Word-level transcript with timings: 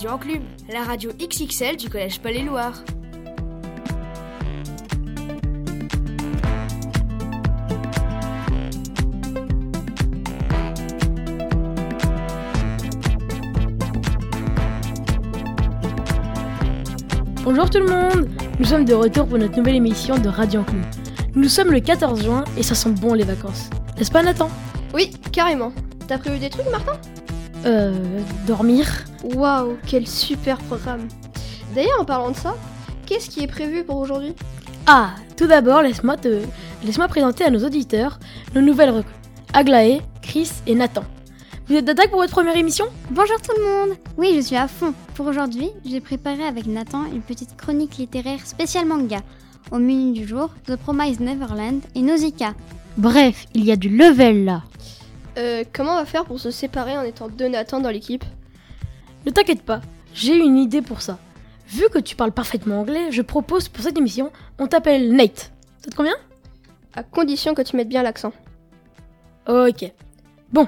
Radio 0.00 0.14
Enclume, 0.14 0.44
la 0.72 0.82
radio 0.82 1.10
XXL 1.12 1.76
du 1.76 1.90
Collège 1.90 2.20
Palais-Loire. 2.20 2.72
Bonjour 17.44 17.68
tout 17.68 17.80
le 17.80 17.86
monde 17.86 18.30
Nous 18.58 18.64
sommes 18.64 18.86
de 18.86 18.94
retour 18.94 19.26
pour 19.26 19.36
notre 19.36 19.54
nouvelle 19.58 19.74
émission 19.74 20.16
de 20.16 20.30
Radio 20.30 20.62
Enclume. 20.62 20.80
Nous 21.34 21.50
sommes 21.50 21.72
le 21.72 21.80
14 21.80 22.22
juin 22.22 22.44
et 22.56 22.62
ça 22.62 22.74
sent 22.74 22.92
bon 22.92 23.12
les 23.12 23.24
vacances. 23.24 23.68
N'est-ce 23.98 24.10
pas 24.10 24.22
Nathan? 24.22 24.48
Oui, 24.94 25.10
carrément. 25.30 25.74
T'as 26.08 26.16
prévu 26.16 26.38
des 26.38 26.48
trucs, 26.48 26.70
Martin? 26.70 26.98
Euh... 27.66 28.20
dormir 28.46 28.86
Waouh, 29.22 29.76
quel 29.86 30.06
super 30.06 30.58
programme. 30.58 31.06
D'ailleurs, 31.74 32.00
en 32.00 32.04
parlant 32.04 32.30
de 32.30 32.36
ça, 32.36 32.54
qu'est-ce 33.06 33.28
qui 33.28 33.42
est 33.42 33.46
prévu 33.46 33.84
pour 33.84 33.96
aujourd'hui? 33.96 34.34
Ah, 34.86 35.10
tout 35.36 35.46
d'abord, 35.46 35.82
laisse-moi 35.82 36.16
te... 36.16 36.42
Laisse-moi 36.84 37.08
présenter 37.08 37.44
à 37.44 37.50
nos 37.50 37.64
auditeurs 37.64 38.18
nos 38.54 38.62
nouvelles 38.62 38.90
recrues. 38.90 39.14
Aglaé, 39.52 40.00
Chris 40.22 40.50
et 40.66 40.74
Nathan. 40.74 41.04
Vous 41.68 41.76
êtes 41.76 41.84
d'attaque 41.84 42.10
pour 42.10 42.20
votre 42.20 42.32
première 42.32 42.56
émission? 42.56 42.86
Bonjour 43.10 43.36
tout 43.40 43.52
le 43.56 43.62
monde 43.62 43.96
Oui, 44.16 44.32
je 44.34 44.40
suis 44.40 44.56
à 44.56 44.66
fond. 44.66 44.94
Pour 45.14 45.26
aujourd'hui, 45.26 45.70
j'ai 45.84 46.00
préparé 46.00 46.44
avec 46.44 46.66
Nathan 46.66 47.04
une 47.04 47.20
petite 47.20 47.56
chronique 47.56 47.98
littéraire 47.98 48.44
spéciale 48.44 48.86
manga. 48.86 49.18
Au 49.70 49.78
menu 49.78 50.12
du 50.12 50.26
jour, 50.26 50.50
The 50.66 50.76
Promise 50.76 51.20
Neverland 51.20 51.80
et 51.94 52.00
Nausicaa. 52.00 52.54
Bref, 52.96 53.46
il 53.54 53.64
y 53.64 53.70
a 53.70 53.76
du 53.76 53.88
level 53.88 54.44
là. 54.44 54.62
Euh, 55.38 55.64
comment 55.72 55.92
on 55.92 55.96
va 55.96 56.04
faire 56.04 56.24
pour 56.24 56.40
se 56.40 56.50
séparer 56.50 56.96
en 56.96 57.02
étant 57.02 57.28
deux 57.28 57.48
Nathan 57.48 57.80
dans 57.80 57.90
l'équipe? 57.90 58.24
Ne 59.26 59.30
t'inquiète 59.30 59.62
pas, 59.62 59.80
j'ai 60.14 60.36
une 60.36 60.58
idée 60.58 60.82
pour 60.82 61.02
ça. 61.02 61.18
Vu 61.68 61.88
que 61.88 61.98
tu 61.98 62.16
parles 62.16 62.32
parfaitement 62.32 62.80
anglais, 62.80 63.12
je 63.12 63.22
propose 63.22 63.68
pour 63.68 63.84
cette 63.84 63.96
émission, 63.96 64.32
on 64.58 64.66
t'appelle 64.66 65.14
Nate. 65.14 65.52
Ça 65.84 65.90
te 65.90 65.96
convient? 65.96 66.16
À 66.94 67.02
condition 67.02 67.54
que 67.54 67.62
tu 67.62 67.76
mettes 67.76 67.88
bien 67.88 68.02
l'accent. 68.02 68.32
Ok. 69.48 69.92
Bon, 70.52 70.66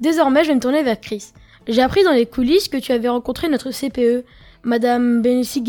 désormais 0.00 0.44
je 0.44 0.48
vais 0.48 0.54
me 0.54 0.60
tourner 0.60 0.82
vers 0.82 1.00
Chris. 1.00 1.32
J'ai 1.66 1.80
appris 1.80 2.04
dans 2.04 2.12
les 2.12 2.26
coulisses 2.26 2.68
que 2.68 2.76
tu 2.76 2.92
avais 2.92 3.08
rencontré 3.08 3.48
notre 3.48 3.70
CPE, 3.70 4.26
Madame 4.62 5.22
Benessi 5.22 5.62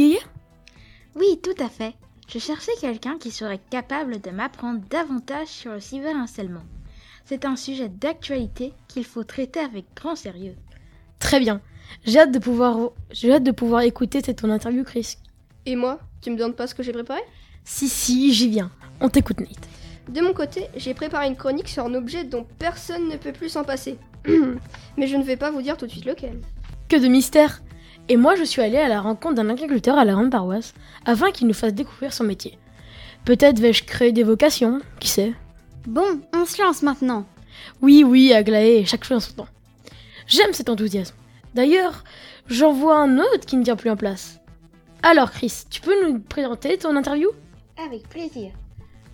Oui, 1.15 1.39
tout 1.41 1.63
à 1.63 1.69
fait. 1.69 1.93
Je 2.27 2.39
cherchais 2.39 2.71
quelqu'un 2.81 3.17
qui 3.19 3.31
serait 3.31 3.61
capable 3.69 4.19
de 4.19 4.31
m'apprendre 4.31 4.81
davantage 4.89 5.47
sur 5.47 5.73
le 5.73 5.79
cyberharcèlement. 5.79 6.63
C'est 7.25 7.45
un 7.45 7.55
sujet 7.55 7.89
d'actualité 7.89 8.73
qu'il 8.87 9.05
faut 9.05 9.23
traiter 9.23 9.61
avec 9.61 9.85
grand 9.95 10.15
sérieux. 10.15 10.55
Très 11.19 11.39
bien. 11.39 11.61
J'ai 12.05 12.19
hâte 12.19 12.33
de 12.33 12.39
pouvoir, 12.39 12.91
j'ai 13.11 13.31
hâte 13.31 13.43
de 13.43 13.51
pouvoir 13.51 13.81
écouter 13.81 14.19
cette 14.23 14.41
ton 14.41 14.49
interview, 14.49 14.83
Chris. 14.83 15.17
Et 15.65 15.75
moi 15.75 15.99
Tu 16.21 16.31
me 16.31 16.35
demandes 16.35 16.55
pas 16.55 16.67
ce 16.67 16.75
que 16.75 16.83
j'ai 16.83 16.91
préparé? 16.91 17.21
Si, 17.63 17.87
si, 17.87 18.33
j'y 18.33 18.49
viens. 18.49 18.71
On 18.99 19.07
t'écoute, 19.07 19.39
Nate. 19.39 19.69
De 20.09 20.19
mon 20.19 20.33
côté, 20.33 20.67
j'ai 20.75 20.93
préparé 20.93 21.27
une 21.27 21.37
chronique 21.37 21.69
sur 21.69 21.85
un 21.85 21.93
objet 21.93 22.25
dont 22.25 22.45
personne 22.59 23.07
ne 23.07 23.15
peut 23.15 23.31
plus 23.31 23.49
s'en 23.49 23.63
passer. 23.63 23.97
Mais 24.97 25.07
je 25.07 25.15
ne 25.15 25.23
vais 25.23 25.37
pas 25.37 25.49
vous 25.49 25.61
dire 25.61 25.77
tout 25.77 25.85
de 25.85 25.91
suite 25.91 26.05
lequel. 26.05 26.41
Que 26.89 26.97
de 26.97 27.07
mystère 27.07 27.61
Et 28.09 28.17
moi, 28.17 28.35
je 28.35 28.43
suis 28.43 28.61
allée 28.61 28.77
à 28.77 28.89
la 28.89 28.99
rencontre 28.99 29.35
d'un 29.35 29.49
agriculteur 29.49 29.97
à 29.97 30.03
la 30.03 30.11
grande 30.11 30.31
paroisse, 30.31 30.73
afin 31.05 31.31
qu'il 31.31 31.47
nous 31.47 31.53
fasse 31.53 31.73
découvrir 31.73 32.11
son 32.11 32.25
métier. 32.25 32.57
Peut-être 33.23 33.59
vais-je 33.59 33.85
créer 33.85 34.11
des 34.11 34.23
vocations, 34.23 34.81
qui 34.99 35.07
sait? 35.07 35.33
Bon, 35.85 36.21
on 36.33 36.45
se 36.45 36.61
lance 36.61 36.81
maintenant. 36.81 37.25
Oui, 37.81 38.03
oui, 38.03 38.33
Aglaé, 38.33 38.85
chaque 38.85 39.03
chose 39.03 39.17
en 39.17 39.19
son 39.19 39.33
temps. 39.33 39.47
J'aime 40.27 40.53
cet 40.53 40.69
enthousiasme. 40.69 41.15
D'ailleurs, 41.53 42.03
j'en 42.47 42.71
vois 42.71 42.99
un 42.99 43.19
autre 43.19 43.45
qui 43.45 43.57
ne 43.57 43.63
tient 43.63 43.75
plus 43.75 43.89
en 43.89 43.97
place. 43.97 44.39
Alors, 45.01 45.31
Chris, 45.31 45.65
tu 45.69 45.81
peux 45.81 46.07
nous 46.07 46.19
présenter 46.19 46.77
ton 46.77 46.95
interview? 46.95 47.29
Avec 47.85 48.07
plaisir. 48.07 48.51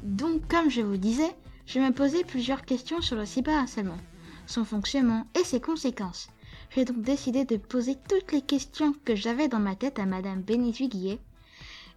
Donc, 0.04 0.48
comme 0.48 0.70
je 0.70 0.82
vous 0.82 0.98
disais, 0.98 1.32
je 1.66 1.80
me 1.80 1.92
posais 1.92 2.24
plusieurs 2.24 2.64
questions 2.64 3.02
sur 3.02 3.16
le 3.16 3.26
cyberharcèlement, 3.26 3.98
son 4.46 4.64
fonctionnement 4.64 5.26
et 5.40 5.44
ses 5.44 5.60
conséquences. 5.60 6.30
J'ai 6.76 6.86
donc 6.86 7.02
décidé 7.02 7.46
de 7.46 7.58
poser 7.58 7.98
toutes 8.08 8.32
les 8.32 8.42
questions 8.42 8.94
que 9.06 9.16
j'avais 9.16 9.48
dans 9.48 9.60
ma 9.60 9.76
tête 9.76 9.98
à 9.98 10.06
Madame 10.06 10.42
Bénézuiguillet, 10.42 11.20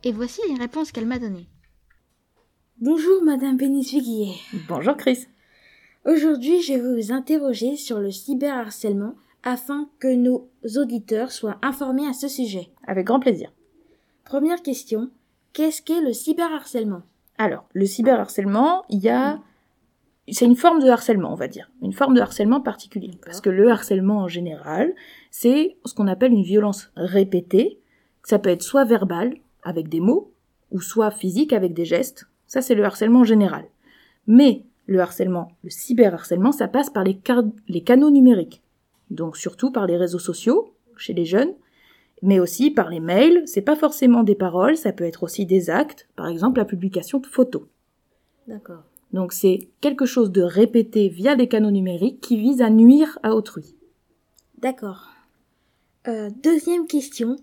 et 0.05 0.13
voici 0.13 0.41
les 0.49 0.59
réponses 0.59 0.93
qu'elle 0.93 1.07
m'a 1.07 1.19
données. 1.19 1.47
Bonjour 2.85 3.23
Madame 3.23 3.57
Bénézuiguillet. 3.57 4.35
Bonjour 4.67 4.97
Chris. 4.97 5.29
Aujourd'hui, 6.05 6.61
je 6.63 6.73
vais 6.73 6.81
vous 6.81 7.13
interroger 7.13 7.77
sur 7.77 8.01
le 8.01 8.11
cyberharcèlement 8.11 9.15
afin 9.45 9.89
que 10.01 10.13
nos 10.13 10.51
auditeurs 10.77 11.31
soient 11.31 11.59
informés 11.63 12.09
à 12.09 12.13
ce 12.13 12.27
sujet. 12.27 12.71
Avec 12.85 13.07
grand 13.07 13.21
plaisir. 13.21 13.53
Première 14.25 14.63
question, 14.63 15.11
qu'est-ce 15.53 15.81
qu'est 15.81 16.01
le 16.01 16.13
cyberharcèlement? 16.13 17.03
Alors, 17.39 17.69
le 17.73 17.87
cyberharcèlement, 17.87 18.83
il 18.89 18.99
y 18.99 19.11
a 19.11 19.39
c'est 20.29 20.47
une 20.47 20.57
forme 20.57 20.83
de 20.83 20.89
harcèlement, 20.89 21.33
on 21.33 21.37
va 21.37 21.47
dire, 21.47 21.71
une 21.83 21.93
forme 21.93 22.15
de 22.15 22.21
harcèlement 22.21 22.61
particulier. 22.61 23.13
Parce 23.25 23.41
que 23.41 23.51
le 23.51 23.71
harcèlement 23.71 24.23
en 24.23 24.29
général, 24.29 24.93
c'est 25.31 25.77
ce 25.85 25.95
qu'on 25.95 26.09
appelle 26.09 26.33
une 26.33 26.43
violence 26.43 26.91
répétée. 26.97 27.79
Ça 28.25 28.41
peut 28.41 28.51
être 28.51 28.63
soit 28.63 28.85
verbal, 28.85 29.37
avec 29.63 29.89
des 29.89 30.01
mots, 30.01 30.33
ou 30.73 30.81
soit 30.81 31.13
physique, 31.13 31.53
avec 31.53 31.75
des 31.75 31.85
gestes. 31.85 32.27
Ça, 32.53 32.61
c'est 32.61 32.75
le 32.75 32.85
harcèlement 32.85 33.21
en 33.21 33.25
général. 33.25 33.65
Mais 34.27 34.67
le 34.85 35.01
harcèlement, 35.01 35.53
le 35.65 35.71
cyberharcèlement, 35.71 36.53
ça 36.53 36.69
passe 36.69 36.91
par 36.91 37.03
les, 37.03 37.19
les 37.67 37.81
canaux 37.81 38.11
numériques. 38.11 38.61
Donc 39.09 39.39
surtout 39.39 39.71
par 39.71 39.87
les 39.87 39.97
réseaux 39.97 40.19
sociaux, 40.19 40.75
chez 40.99 41.15
les 41.15 41.25
jeunes, 41.25 41.55
mais 42.21 42.41
aussi 42.41 42.71
par 42.71 42.91
les 42.91 43.01
mails. 43.01 43.43
C'est 43.47 43.63
pas 43.63 43.75
forcément 43.75 44.23
des 44.23 44.35
paroles, 44.35 44.77
ça 44.77 44.93
peut 44.93 45.05
être 45.05 45.23
aussi 45.23 45.47
des 45.47 45.71
actes, 45.71 46.11
par 46.15 46.29
exemple 46.29 46.59
la 46.59 46.67
publication 46.67 47.21
de 47.21 47.27
photos. 47.27 47.63
D'accord. 48.47 48.85
Donc 49.15 49.33
c'est 49.33 49.71
quelque 49.81 50.05
chose 50.05 50.31
de 50.31 50.43
répété 50.43 51.09
via 51.09 51.37
des 51.37 51.49
canaux 51.49 51.71
numériques 51.71 52.21
qui 52.21 52.37
vise 52.37 52.61
à 52.61 52.69
nuire 52.69 53.19
à 53.23 53.35
autrui. 53.35 53.77
D'accord. 54.59 55.09
Euh, 56.07 56.29
deuxième 56.43 56.87
question. 56.87 57.37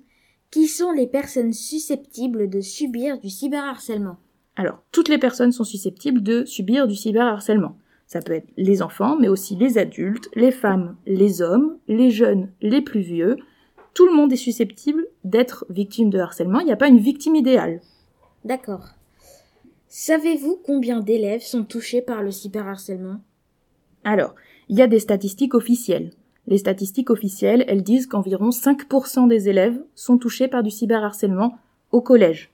Qui 0.52 0.68
sont 0.68 0.92
les 0.92 1.08
personnes 1.08 1.54
susceptibles 1.54 2.48
de 2.48 2.62
subir 2.62 3.20
du 3.20 3.32
cyberharcèlement? 3.32 4.20
Alors, 4.60 4.84
toutes 4.92 5.08
les 5.08 5.18
personnes 5.18 5.54
sont 5.54 5.64
susceptibles 5.64 6.22
de 6.22 6.44
subir 6.44 6.86
du 6.86 6.94
cyberharcèlement. 6.94 7.78
Ça 8.08 8.20
peut 8.20 8.34
être 8.34 8.50
les 8.58 8.82
enfants, 8.82 9.16
mais 9.18 9.30
aussi 9.30 9.56
les 9.56 9.78
adultes, 9.78 10.30
les 10.36 10.52
femmes, 10.52 10.98
les 11.06 11.42
hommes, 11.42 11.78
les 11.88 12.12
jeunes, 12.12 12.50
les 12.62 12.82
plus 12.82 13.00
vieux. 13.00 13.38
Tout 13.94 14.06
le 14.06 14.14
monde 14.14 14.34
est 14.34 14.36
susceptible 14.36 15.08
d'être 15.24 15.66
victime 15.70 16.10
de 16.10 16.20
harcèlement. 16.20 16.60
Il 16.60 16.66
n'y 16.66 16.74
a 16.74 16.76
pas 16.76 16.90
une 16.90 17.00
victime 17.00 17.36
idéale. 17.36 17.80
D'accord. 18.44 18.90
Savez-vous 19.88 20.60
combien 20.66 21.00
d'élèves 21.00 21.40
sont 21.40 21.64
touchés 21.64 22.02
par 22.02 22.22
le 22.22 22.32
cyberharcèlement? 22.32 23.22
Alors, 24.04 24.36
il 24.68 24.78
y 24.78 24.82
a 24.82 24.88
des 24.88 25.00
statistiques 25.00 25.56
officielles. 25.56 26.12
Les 26.48 26.58
statistiques 26.58 27.12
officielles, 27.12 27.64
elles 27.70 27.84
disent 27.84 28.08
qu'environ 28.08 28.50
5% 28.50 29.30
des 29.30 29.48
élèves 29.48 29.82
sont 29.96 30.18
touchés 30.18 30.50
par 30.50 30.64
du 30.64 30.70
cyberharcèlement 30.70 31.58
au 31.94 32.02
collège. 32.02 32.52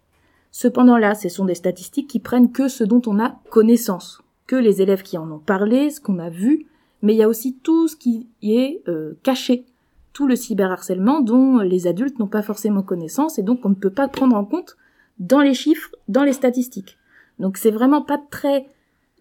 Cependant 0.58 0.98
là, 0.98 1.16
ce 1.16 1.28
sont 1.28 1.44
des 1.44 1.54
statistiques 1.54 2.08
qui 2.08 2.22
prennent 2.22 2.50
que 2.50 2.70
ce 2.70 2.86
dont 2.86 3.02
on 3.08 3.20
a 3.20 3.42
connaissance, 3.50 4.22
que 4.48 4.56
les 4.56 4.82
élèves 4.82 5.04
qui 5.04 5.18
en 5.18 5.30
ont 5.30 5.40
parlé, 5.40 5.90
ce 5.90 6.00
qu'on 6.00 6.18
a 6.18 6.30
vu, 6.30 6.66
mais 7.02 7.14
il 7.14 7.18
y 7.18 7.24
a 7.24 7.28
aussi 7.28 7.58
tout 7.62 7.90
ce 7.90 7.98
qui 7.98 8.30
est 8.42 8.82
euh, 8.88 9.18
caché, 9.22 9.66
tout 10.14 10.28
le 10.28 10.38
cyberharcèlement 10.38 11.20
dont 11.20 11.58
les 11.58 11.88
adultes 11.88 12.20
n'ont 12.20 12.28
pas 12.28 12.42
forcément 12.42 12.84
connaissance 12.84 13.38
et 13.38 13.44
donc 13.44 13.66
on 13.66 13.70
ne 13.70 13.76
peut 13.76 13.90
pas 13.90 14.08
prendre 14.08 14.38
en 14.38 14.46
compte 14.46 14.78
dans 15.20 15.42
les 15.42 15.54
chiffres, 15.54 15.94
dans 16.08 16.24
les 16.24 16.32
statistiques. 16.32 16.98
Donc 17.38 17.58
c'est 17.58 17.70
vraiment 17.70 18.02
pas 18.02 18.22
très 18.32 18.66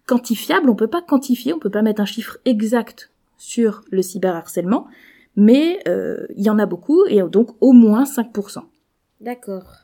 quantifiable, 0.05 0.69
on 0.69 0.75
peut 0.75 0.87
pas 0.87 1.01
quantifier, 1.01 1.51
on 1.51 1.59
peut 1.59 1.69
pas 1.69 1.81
mettre 1.81 2.01
un 2.01 2.05
chiffre 2.05 2.37
exact 2.45 3.11
sur 3.35 3.83
le 3.91 4.01
cyberharcèlement, 4.01 4.87
mais 5.35 5.81
euh, 5.89 6.27
il 6.37 6.45
y 6.45 6.49
en 6.49 6.59
a 6.59 6.65
beaucoup 6.65 7.05
et 7.07 7.21
donc 7.23 7.57
au 7.59 7.73
moins 7.73 8.05
5%. 8.05 8.61
D'accord. 9.19 9.83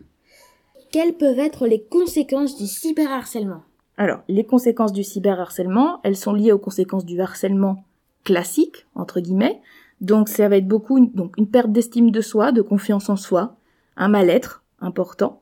Quelles 0.91 1.13
peuvent 1.13 1.39
être 1.39 1.67
les 1.67 1.83
conséquences 1.83 2.57
du 2.57 2.67
cyberharcèlement? 2.67 3.63
Alors, 3.97 4.19
les 4.27 4.45
conséquences 4.45 4.93
du 4.93 5.03
cyberharcèlement, 5.03 5.99
elles 6.03 6.17
sont 6.17 6.33
liées 6.33 6.51
aux 6.51 6.59
conséquences 6.59 7.05
du 7.05 7.19
harcèlement 7.21 7.85
classique, 8.23 8.87
entre 8.95 9.19
guillemets. 9.19 9.61
Donc 10.01 10.29
ça 10.29 10.49
va 10.49 10.57
être 10.57 10.67
beaucoup 10.67 10.99
donc 10.99 11.37
une 11.37 11.47
perte 11.47 11.71
d'estime 11.71 12.11
de 12.11 12.21
soi, 12.21 12.51
de 12.51 12.61
confiance 12.61 13.09
en 13.09 13.15
soi, 13.15 13.57
un 13.95 14.07
mal-être 14.07 14.63
important, 14.79 15.41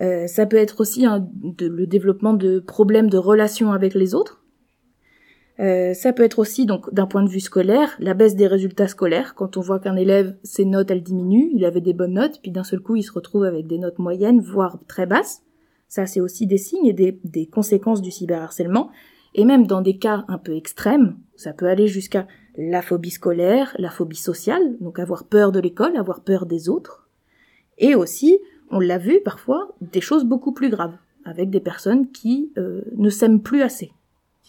euh, 0.00 0.26
ça 0.26 0.46
peut 0.46 0.56
être 0.56 0.80
aussi 0.80 1.06
le 1.06 1.86
développement 1.86 2.34
de 2.34 2.58
problèmes 2.58 3.10
de 3.10 3.18
relations 3.18 3.72
avec 3.72 3.94
les 3.94 4.14
autres. 4.14 4.43
Euh, 5.60 5.94
ça 5.94 6.12
peut 6.12 6.24
être 6.24 6.38
aussi, 6.38 6.66
donc, 6.66 6.92
d'un 6.92 7.06
point 7.06 7.22
de 7.22 7.28
vue 7.28 7.40
scolaire, 7.40 7.96
la 8.00 8.14
baisse 8.14 8.34
des 8.34 8.46
résultats 8.46 8.88
scolaires. 8.88 9.34
Quand 9.34 9.56
on 9.56 9.60
voit 9.60 9.78
qu'un 9.78 9.96
élève, 9.96 10.36
ses 10.42 10.64
notes, 10.64 10.90
elles 10.90 11.02
diminuent, 11.02 11.50
il 11.52 11.64
avait 11.64 11.80
des 11.80 11.92
bonnes 11.92 12.14
notes, 12.14 12.40
puis 12.42 12.50
d'un 12.50 12.64
seul 12.64 12.80
coup, 12.80 12.96
il 12.96 13.04
se 13.04 13.12
retrouve 13.12 13.44
avec 13.44 13.66
des 13.66 13.78
notes 13.78 13.98
moyennes, 13.98 14.40
voire 14.40 14.78
très 14.88 15.06
basses. 15.06 15.42
Ça, 15.88 16.06
c'est 16.06 16.20
aussi 16.20 16.46
des 16.46 16.58
signes 16.58 16.86
et 16.86 16.92
des, 16.92 17.20
des 17.24 17.46
conséquences 17.46 18.02
du 18.02 18.10
cyberharcèlement. 18.10 18.90
Et 19.34 19.44
même 19.44 19.66
dans 19.66 19.80
des 19.80 19.98
cas 19.98 20.24
un 20.28 20.38
peu 20.38 20.56
extrêmes, 20.56 21.16
ça 21.36 21.52
peut 21.52 21.68
aller 21.68 21.86
jusqu'à 21.86 22.26
la 22.56 22.82
phobie 22.82 23.10
scolaire, 23.10 23.74
la 23.78 23.90
phobie 23.90 24.16
sociale, 24.16 24.76
donc 24.80 24.98
avoir 24.98 25.24
peur 25.24 25.52
de 25.52 25.60
l'école, 25.60 25.96
avoir 25.96 26.22
peur 26.22 26.46
des 26.46 26.68
autres, 26.68 27.04
et 27.78 27.94
aussi, 27.94 28.38
on 28.70 28.78
l'a 28.78 28.98
vu 28.98 29.20
parfois, 29.24 29.74
des 29.80 30.00
choses 30.00 30.24
beaucoup 30.24 30.52
plus 30.52 30.70
graves, 30.70 30.96
avec 31.24 31.50
des 31.50 31.60
personnes 31.60 32.10
qui 32.10 32.52
euh, 32.58 32.82
ne 32.96 33.10
s'aiment 33.10 33.42
plus 33.42 33.62
assez 33.62 33.92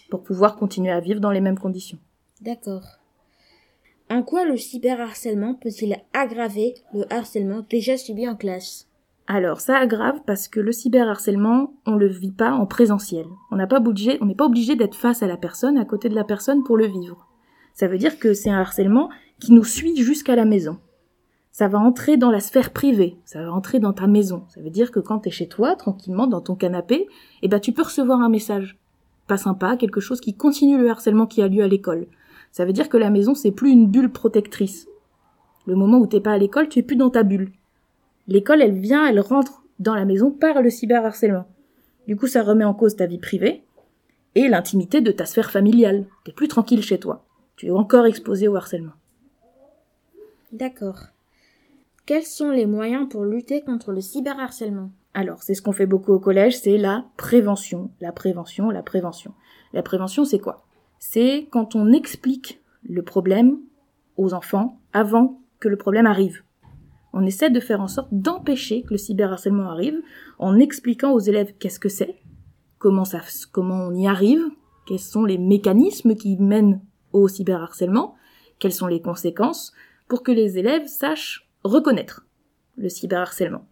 pour 0.10 0.24
pouvoir 0.24 0.56
continuer 0.56 0.92
à 0.92 1.00
vivre 1.00 1.20
dans 1.20 1.32
les 1.32 1.42
mêmes 1.42 1.60
conditions. 1.60 2.00
D'accord. 2.42 2.84
En 4.10 4.22
quoi 4.22 4.46
le 4.46 4.56
cyberharcèlement 4.56 5.56
peut-il 5.56 5.98
aggraver 6.14 6.76
le 6.94 7.12
harcèlement 7.12 7.66
déjà 7.70 7.98
subi 7.98 8.28
en 8.28 8.36
classe? 8.36 8.88
Alors, 9.28 9.60
ça 9.60 9.78
aggrave 9.78 10.22
parce 10.28 10.48
que 10.48 10.60
le 10.60 10.72
cyberharcèlement, 10.72 11.74
on 11.88 11.96
le 11.96 12.08
vit 12.08 12.32
pas 12.32 12.52
en 12.52 12.68
présentiel. 12.68 13.26
On 13.50 13.56
n'a 13.56 13.66
pas 13.66 13.78
obligé, 13.78 14.20
on 14.22 14.26
n'est 14.26 14.36
pas 14.36 14.46
obligé 14.46 14.76
d'être 14.76 14.94
face 14.94 15.24
à 15.24 15.28
la 15.28 15.38
personne, 15.38 15.80
à 15.80 15.86
côté 15.86 16.10
de 16.10 16.16
la 16.16 16.24
personne 16.24 16.64
pour 16.64 16.78
le 16.78 16.86
vivre. 16.86 17.28
Ça 17.74 17.88
veut 17.88 17.98
dire 17.98 18.20
que 18.20 18.36
c'est 18.36 18.52
un 18.52 18.60
harcèlement 18.60 19.10
qui 19.40 19.54
nous 19.54 19.64
suit 19.64 19.98
jusqu'à 19.98 20.36
la 20.36 20.46
maison. 20.46 20.78
Ça 21.52 21.68
va 21.68 21.80
entrer 21.80 22.18
dans 22.18 22.30
la 22.30 22.42
sphère 22.42 22.72
privée, 22.72 23.18
ça 23.26 23.42
va 23.42 23.52
entrer 23.52 23.80
dans 23.80 23.94
ta 23.94 24.08
maison. 24.08 24.44
Ça 24.50 24.62
veut 24.62 24.70
dire 24.70 24.92
que 24.92 25.00
quand 25.00 25.20
t'es 25.20 25.32
chez 25.32 25.48
toi, 25.48 25.76
tranquillement, 25.76 26.28
dans 26.28 26.42
ton 26.42 26.56
canapé, 26.56 27.08
eh 27.42 27.48
ben, 27.48 27.60
tu 27.60 27.72
peux 27.72 27.84
recevoir 27.84 28.22
un 28.22 28.30
message. 28.30 28.78
Pas 29.28 29.38
sympa, 29.38 29.78
quelque 29.78 30.00
chose 30.00 30.22
qui 30.22 30.36
continue 30.36 30.78
le 30.78 30.90
harcèlement 30.90 31.26
qui 31.26 31.42
a 31.42 31.48
lieu 31.48 31.64
à 31.64 31.68
l'école. 31.68 32.08
Ça 32.52 32.66
veut 32.66 32.74
dire 32.74 32.90
que 32.90 32.98
la 32.98 33.10
maison, 33.10 33.34
c'est 33.36 33.52
plus 33.52 33.72
une 33.72 33.88
bulle 33.88 34.12
protectrice. 34.12 34.88
Le 35.66 35.76
moment 35.76 35.98
où 35.98 36.08
t'es 36.08 36.22
pas 36.22 36.34
à 36.34 36.38
l'école, 36.38 36.70
tu 36.70 36.80
es 36.80 36.84
plus 36.84 36.96
dans 36.96 37.10
ta 37.10 37.24
bulle. 37.24 37.52
L'école, 38.28 38.62
elle 38.62 38.78
vient, 38.78 39.08
elle 39.08 39.20
rentre 39.20 39.64
dans 39.80 39.96
la 39.96 40.06
maison 40.06 40.32
par 40.32 40.62
le 40.62 40.70
cyberharcèlement. 40.70 41.48
Du 42.08 42.16
coup, 42.16 42.28
ça 42.28 42.44
remet 42.44 42.64
en 42.64 42.74
cause 42.74 42.96
ta 42.96 43.08
vie 43.08 43.18
privée 43.18 43.64
et 44.36 44.48
l'intimité 44.48 45.02
de 45.02 45.12
ta 45.12 45.26
sphère 45.26 45.52
familiale. 45.52 46.06
T'es 46.24 46.32
plus 46.32 46.48
tranquille 46.48 46.84
chez 46.84 47.00
toi. 47.00 47.26
Tu 47.56 47.68
es 47.68 47.72
encore 47.72 48.06
exposé 48.06 48.48
au 48.48 48.56
harcèlement. 48.56 48.94
D'accord. 50.52 51.00
Quels 52.06 52.26
sont 52.26 52.52
les 52.52 52.68
moyens 52.68 53.10
pour 53.10 53.26
lutter 53.26 53.62
contre 53.62 53.92
le 53.92 54.02
cyberharcèlement? 54.02 54.92
Alors, 55.18 55.42
c'est 55.44 55.54
ce 55.54 55.62
qu'on 55.62 55.72
fait 55.72 55.86
beaucoup 55.86 56.12
au 56.12 56.20
collège, 56.20 56.60
c'est 56.60 56.78
la 56.78 57.06
prévention. 57.16 57.90
La 58.02 58.12
prévention, 58.12 58.70
la 58.70 58.84
prévention. 58.84 59.34
La 59.72 59.82
prévention, 59.82 60.26
c'est 60.26 60.40
quoi? 60.40 60.66
C'est 61.00 61.48
quand 61.52 61.74
on 61.74 61.94
explique 61.94 62.62
le 62.84 63.02
problème 63.02 63.58
aux 64.18 64.34
enfants 64.34 64.82
avant 64.92 65.40
que 65.62 65.70
le 65.70 65.78
problème 65.78 66.06
arrive. 66.06 66.44
On 67.14 67.26
essaie 67.26 67.50
de 67.50 67.62
faire 67.62 67.80
en 67.80 67.88
sorte 67.88 68.10
d'empêcher 68.12 68.84
que 68.84 68.92
le 68.92 68.98
cyberharcèlement 68.98 69.72
arrive 69.72 70.02
en 70.38 70.60
expliquant 70.60 71.14
aux 71.14 71.22
élèves 71.22 71.54
qu'est-ce 71.60 71.80
que 71.80 71.88
c'est, 71.88 72.22
comment 72.78 73.06
comment 73.54 73.88
on 73.88 73.96
y 73.96 74.10
arrive, 74.10 74.44
quels 74.86 75.00
sont 75.00 75.24
les 75.24 75.38
mécanismes 75.38 76.16
qui 76.16 76.36
mènent 76.36 76.82
au 77.14 77.30
cyberharcèlement, 77.30 78.16
quelles 78.60 78.74
sont 78.74 78.88
les 78.88 79.02
conséquences, 79.02 79.72
pour 80.10 80.24
que 80.24 80.34
les 80.34 80.58
élèves 80.58 80.88
sachent 80.88 81.50
reconnaître 81.64 82.28
le 82.76 82.90
cyberharcèlement. 82.90 83.66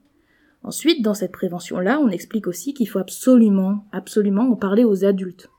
Ensuite, 0.63 1.01
dans 1.01 1.13
cette 1.13 1.31
prévention-là, 1.31 1.99
on 1.99 2.09
explique 2.09 2.47
aussi 2.47 2.73
qu'il 2.73 2.87
faut 2.87 2.99
absolument, 2.99 3.85
absolument 3.91 4.49
en 4.49 4.55
parler 4.55 4.83
aux 4.83 5.03
adultes 5.03 5.49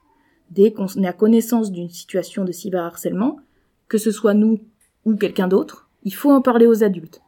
dès 0.51 0.73
qu'on 0.73 0.87
est 0.87 1.06
à 1.06 1.12
connaissance 1.12 1.73
d'une 1.73 1.89
situation 1.89 2.45
de 2.45 2.53
cyberharcèlement, 2.53 3.41
que 3.89 3.99
ce 3.99 4.11
soit 4.11 4.35
nous 4.35 4.61
ou 5.05 5.17
quelqu'un 5.17 5.49
d'autre, 5.49 5.89
il 6.05 6.15
faut 6.15 6.31
en 6.31 6.41
parler 6.41 6.67
aux 6.67 6.85
adultes. 6.85 7.23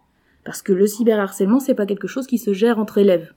Parce 0.45 0.63
que 0.63 0.73
le 0.73 0.87
cyberharcèlement, 0.87 1.61
c'est 1.61 1.75
pas 1.75 1.87
quelque 1.87 2.07
chose 2.07 2.27
qui 2.27 2.39
se 2.39 2.53
gère 2.53 2.79
entre 2.79 2.99
élèves. 2.99 3.35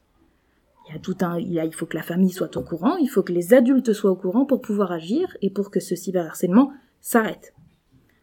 Il 0.87 0.93
y 0.93 0.95
a 0.95 0.99
tout 0.99 1.17
un, 1.21 1.39
il, 1.39 1.73
faut 1.73 1.85
que 1.85 1.97
la 1.97 2.03
famille 2.03 2.31
soit 2.31 2.55
au 2.57 2.61
courant, 2.61 2.97
il 2.97 3.07
faut 3.07 3.23
que 3.23 3.33
les 3.33 3.53
adultes 3.53 3.93
soient 3.93 4.11
au 4.11 4.15
courant 4.15 4.45
pour 4.45 4.61
pouvoir 4.61 4.91
agir 4.91 5.35
et 5.41 5.49
pour 5.49 5.71
que 5.71 5.79
ce 5.79 5.95
cyberharcèlement 5.95 6.71
s'arrête. 7.01 7.53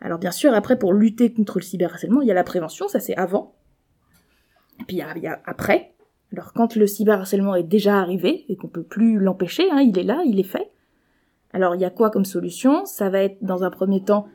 Alors 0.00 0.18
bien 0.18 0.30
sûr, 0.30 0.52
après, 0.52 0.78
pour 0.78 0.92
lutter 0.92 1.32
contre 1.32 1.58
le 1.58 1.64
cyberharcèlement, 1.64 2.22
il 2.22 2.28
y 2.28 2.30
a 2.30 2.34
la 2.34 2.44
prévention, 2.44 2.88
ça 2.88 3.00
c'est 3.00 3.16
avant. 3.16 3.54
Et 4.80 4.84
puis 4.84 4.96
il 4.96 4.98
y 4.98 5.02
a, 5.02 5.16
il 5.16 5.22
y 5.22 5.26
a 5.26 5.40
après. 5.46 5.95
Alors 6.32 6.52
quand 6.52 6.76
le 6.76 6.86
cyberharcèlement 6.86 7.54
est 7.54 7.62
déjà 7.62 7.98
arrivé 8.00 8.44
et 8.48 8.56
qu'on 8.56 8.68
peut 8.68 8.82
plus 8.82 9.18
l'empêcher, 9.18 9.70
hein, 9.70 9.80
il 9.80 9.98
est 9.98 10.04
là, 10.04 10.22
il 10.26 10.40
est 10.40 10.44
fait. 10.44 10.70
Alors 11.52 11.74
il 11.74 11.80
y 11.80 11.84
a 11.84 11.90
quoi 11.90 12.10
comme 12.10 12.24
solution? 12.24 12.84
Ça 12.84 13.08
va 13.08 13.20
être 13.20 13.38
dans 13.42 13.64
un 13.64 13.70
premier 13.70 14.02
temps 14.02 14.26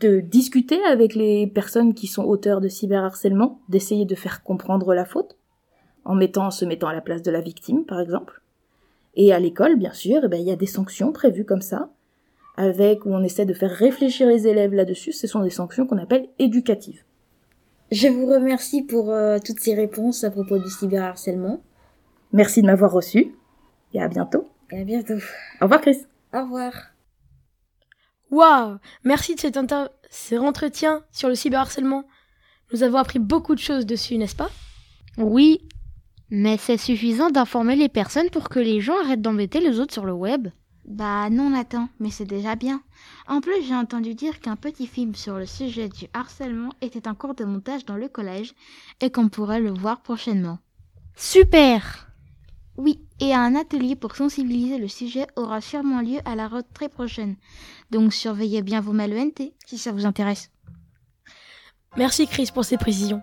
de 0.00 0.20
discuter 0.20 0.82
avec 0.84 1.14
les 1.14 1.46
personnes 1.46 1.94
qui 1.94 2.06
sont 2.06 2.24
auteurs 2.24 2.60
de 2.60 2.68
cyberharcèlement, 2.68 3.60
d'essayer 3.68 4.04
de 4.04 4.14
faire 4.14 4.42
comprendre 4.42 4.94
la 4.94 5.04
faute, 5.04 5.36
en 6.04 6.14
mettant, 6.14 6.50
se 6.50 6.64
mettant 6.64 6.88
à 6.88 6.94
la 6.94 7.00
place 7.00 7.22
de 7.22 7.30
la 7.30 7.40
victime, 7.40 7.84
par 7.84 8.00
exemple. 8.00 8.42
Et 9.14 9.32
à 9.32 9.38
l'école, 9.38 9.76
bien 9.76 9.92
sûr, 9.92 10.22
eh 10.24 10.28
ben, 10.28 10.40
il 10.40 10.46
y 10.46 10.50
a 10.50 10.56
des 10.56 10.66
sanctions 10.66 11.12
prévues 11.12 11.44
comme 11.44 11.62
ça, 11.62 11.90
avec 12.56 13.04
où 13.04 13.10
on 13.10 13.22
essaie 13.22 13.46
de 13.46 13.54
faire 13.54 13.70
réfléchir 13.70 14.26
les 14.26 14.46
élèves 14.46 14.74
là-dessus. 14.74 15.12
Ce 15.12 15.26
sont 15.26 15.42
des 15.42 15.50
sanctions 15.50 15.86
qu'on 15.86 15.98
appelle 15.98 16.28
éducatives. 16.38 17.04
Je 17.94 18.08
vous 18.08 18.26
remercie 18.26 18.82
pour 18.82 19.12
euh, 19.12 19.38
toutes 19.38 19.60
ces 19.60 19.72
réponses 19.72 20.24
à 20.24 20.30
propos 20.32 20.58
du 20.58 20.68
cyberharcèlement. 20.68 21.62
Merci 22.32 22.60
de 22.60 22.66
m'avoir 22.66 22.90
reçu 22.90 23.36
et 23.92 24.02
à 24.02 24.08
bientôt. 24.08 24.48
Et 24.72 24.80
à 24.80 24.84
bientôt. 24.84 25.14
Au 25.60 25.66
revoir 25.66 25.80
Chris. 25.80 25.98
Au 26.32 26.42
revoir. 26.42 26.72
Waouh 28.32 28.78
Merci 29.04 29.36
de 29.36 29.40
cet 29.40 29.56
inter... 29.56 29.84
ces 30.10 30.38
entretiens 30.38 31.04
sur 31.12 31.28
le 31.28 31.36
cyberharcèlement. 31.36 32.02
Nous 32.72 32.82
avons 32.82 32.98
appris 32.98 33.20
beaucoup 33.20 33.54
de 33.54 33.60
choses 33.60 33.86
dessus, 33.86 34.18
n'est-ce 34.18 34.34
pas? 34.34 34.50
Oui, 35.16 35.60
mais 36.30 36.56
c'est 36.56 36.78
suffisant 36.78 37.30
d'informer 37.30 37.76
les 37.76 37.88
personnes 37.88 38.30
pour 38.30 38.48
que 38.48 38.58
les 38.58 38.80
gens 38.80 38.98
arrêtent 39.04 39.22
d'embêter 39.22 39.60
les 39.60 39.78
autres 39.78 39.92
sur 39.92 40.04
le 40.04 40.14
web 40.14 40.48
Bah 40.86 41.30
non 41.30 41.50
Nathan, 41.50 41.88
mais 41.98 42.10
c'est 42.10 42.26
déjà 42.26 42.56
bien. 42.56 42.82
En 43.26 43.40
plus, 43.40 43.62
j'ai 43.62 43.74
entendu 43.74 44.14
dire 44.14 44.40
qu'un 44.40 44.56
petit 44.56 44.86
film 44.86 45.14
sur 45.14 45.38
le 45.38 45.46
sujet 45.46 45.88
du 45.88 46.06
harcèlement 46.12 46.70
était 46.82 47.08
en 47.08 47.14
cours 47.14 47.34
de 47.34 47.44
montage 47.44 47.86
dans 47.86 47.96
le 47.96 48.08
collège 48.08 48.54
et 49.00 49.10
qu'on 49.10 49.28
pourrait 49.30 49.60
le 49.60 49.72
voir 49.72 50.02
prochainement. 50.02 50.58
Super 51.16 52.10
Oui, 52.76 53.00
et 53.20 53.32
un 53.32 53.54
atelier 53.54 53.96
pour 53.96 54.14
sensibiliser 54.14 54.78
le 54.78 54.88
sujet 54.88 55.26
aura 55.36 55.62
sûrement 55.62 56.02
lieu 56.02 56.18
à 56.26 56.36
la 56.36 56.48
rentrée 56.48 56.90
prochaine. 56.90 57.36
Donc 57.90 58.12
surveillez 58.12 58.60
bien 58.60 58.80
vos 58.80 58.92
mails 58.92 59.18
ENT 59.18 59.52
si 59.64 59.78
ça 59.78 59.92
vous 59.92 60.04
intéresse. 60.04 60.50
Merci 61.96 62.26
Chris 62.26 62.50
pour 62.52 62.64
ces 62.64 62.76
précisions. 62.76 63.22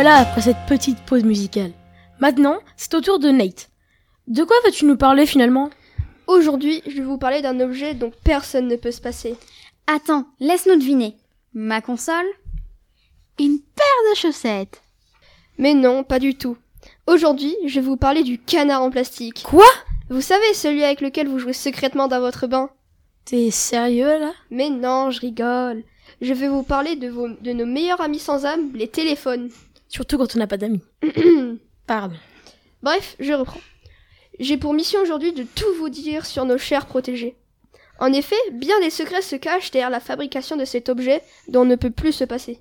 Revoilà 0.00 0.16
après 0.16 0.40
cette 0.40 0.64
petite 0.66 0.98
pause 1.00 1.24
musicale? 1.24 1.72
Maintenant, 2.20 2.56
c'est 2.78 2.94
au 2.94 3.02
tour 3.02 3.18
de 3.18 3.28
Nate. 3.28 3.68
De 4.28 4.44
quoi 4.44 4.56
vas-tu 4.64 4.86
nous 4.86 4.96
parler 4.96 5.26
finalement? 5.26 5.68
Aujourd'hui, 6.26 6.80
je 6.86 6.96
vais 6.96 7.02
vous 7.02 7.18
parler 7.18 7.42
d'un 7.42 7.60
objet 7.60 7.92
dont 7.92 8.10
personne 8.24 8.66
ne 8.66 8.76
peut 8.76 8.92
se 8.92 9.02
passer. 9.02 9.36
Attends, 9.86 10.24
laisse-nous 10.38 10.76
deviner. 10.76 11.16
Ma 11.52 11.82
console? 11.82 12.24
Une 13.38 13.58
paire 13.58 14.10
de 14.10 14.16
chaussettes. 14.16 14.80
Mais 15.58 15.74
non, 15.74 16.02
pas 16.02 16.18
du 16.18 16.34
tout. 16.34 16.56
Aujourd'hui, 17.06 17.54
je 17.66 17.74
vais 17.74 17.86
vous 17.86 17.98
parler 17.98 18.22
du 18.22 18.38
canard 18.38 18.80
en 18.80 18.90
plastique. 18.90 19.42
Quoi? 19.42 19.68
Vous 20.08 20.22
savez, 20.22 20.54
celui 20.54 20.82
avec 20.82 21.02
lequel 21.02 21.28
vous 21.28 21.38
jouez 21.38 21.52
secrètement 21.52 22.08
dans 22.08 22.20
votre 22.20 22.46
bain? 22.46 22.70
T'es 23.26 23.50
sérieux 23.50 24.18
là? 24.18 24.32
Mais 24.50 24.70
non, 24.70 25.10
je 25.10 25.20
rigole. 25.20 25.82
Je 26.22 26.32
vais 26.32 26.48
vous 26.48 26.62
parler 26.62 26.96
de, 26.96 27.08
vos, 27.08 27.28
de 27.28 27.52
nos 27.52 27.66
meilleurs 27.66 28.00
amis 28.00 28.18
sans 28.18 28.46
âme, 28.46 28.70
les 28.72 28.88
téléphones. 28.88 29.50
Surtout 29.90 30.16
quand 30.18 30.36
on 30.36 30.38
n'a 30.38 30.46
pas 30.46 30.56
d'amis. 30.56 30.82
Pardon. 31.86 32.14
Bref, 32.82 33.16
je 33.18 33.32
reprends. 33.32 33.60
J'ai 34.38 34.56
pour 34.56 34.72
mission 34.72 35.00
aujourd'hui 35.02 35.32
de 35.32 35.42
tout 35.42 35.74
vous 35.78 35.88
dire 35.90 36.24
sur 36.24 36.44
nos 36.44 36.56
chers 36.58 36.86
protégés. 36.86 37.36
En 37.98 38.12
effet, 38.12 38.36
bien 38.52 38.80
des 38.80 38.88
secrets 38.88 39.20
se 39.20 39.34
cachent 39.36 39.72
derrière 39.72 39.90
la 39.90 40.00
fabrication 40.00 40.56
de 40.56 40.64
cet 40.64 40.88
objet 40.88 41.22
dont 41.48 41.62
on 41.62 41.66
ne 41.66 41.74
peut 41.74 41.90
plus 41.90 42.12
se 42.12 42.24
passer. 42.24 42.60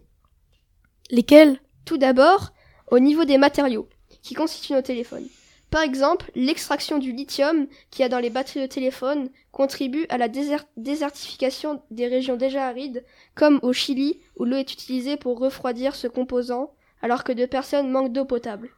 Lesquels? 1.11 1.59
Tout 1.85 1.97
d'abord, 1.97 2.49
au 2.91 2.99
niveau 2.99 3.23
des 3.25 3.37
matériaux 3.37 3.87
qui 4.23 4.33
constituent 4.33 4.73
nos 4.73 4.81
téléphones. 4.81 5.27
Par 5.69 5.83
exemple, 5.83 6.31
l'extraction 6.33 6.97
du 6.97 7.11
lithium 7.11 7.67
qu'il 7.91 8.01
y 8.01 8.05
a 8.05 8.09
dans 8.09 8.19
les 8.19 8.31
batteries 8.31 8.61
de 8.61 8.65
téléphone 8.65 9.29
contribue 9.51 10.07
à 10.09 10.17
la 10.17 10.27
déser- 10.27 10.65
désertification 10.77 11.83
des 11.91 12.07
régions 12.07 12.37
déjà 12.37 12.65
arides, 12.67 13.05
comme 13.35 13.59
au 13.61 13.71
Chili, 13.71 14.19
où 14.35 14.45
l'eau 14.45 14.57
est 14.57 14.73
utilisée 14.73 15.15
pour 15.15 15.39
refroidir 15.39 15.95
ce 15.95 16.07
composant, 16.07 16.73
alors 17.01 17.23
que 17.23 17.31
de 17.31 17.45
personnes 17.45 17.89
manquent 17.89 18.13
d'eau 18.13 18.25
potable. 18.25 18.69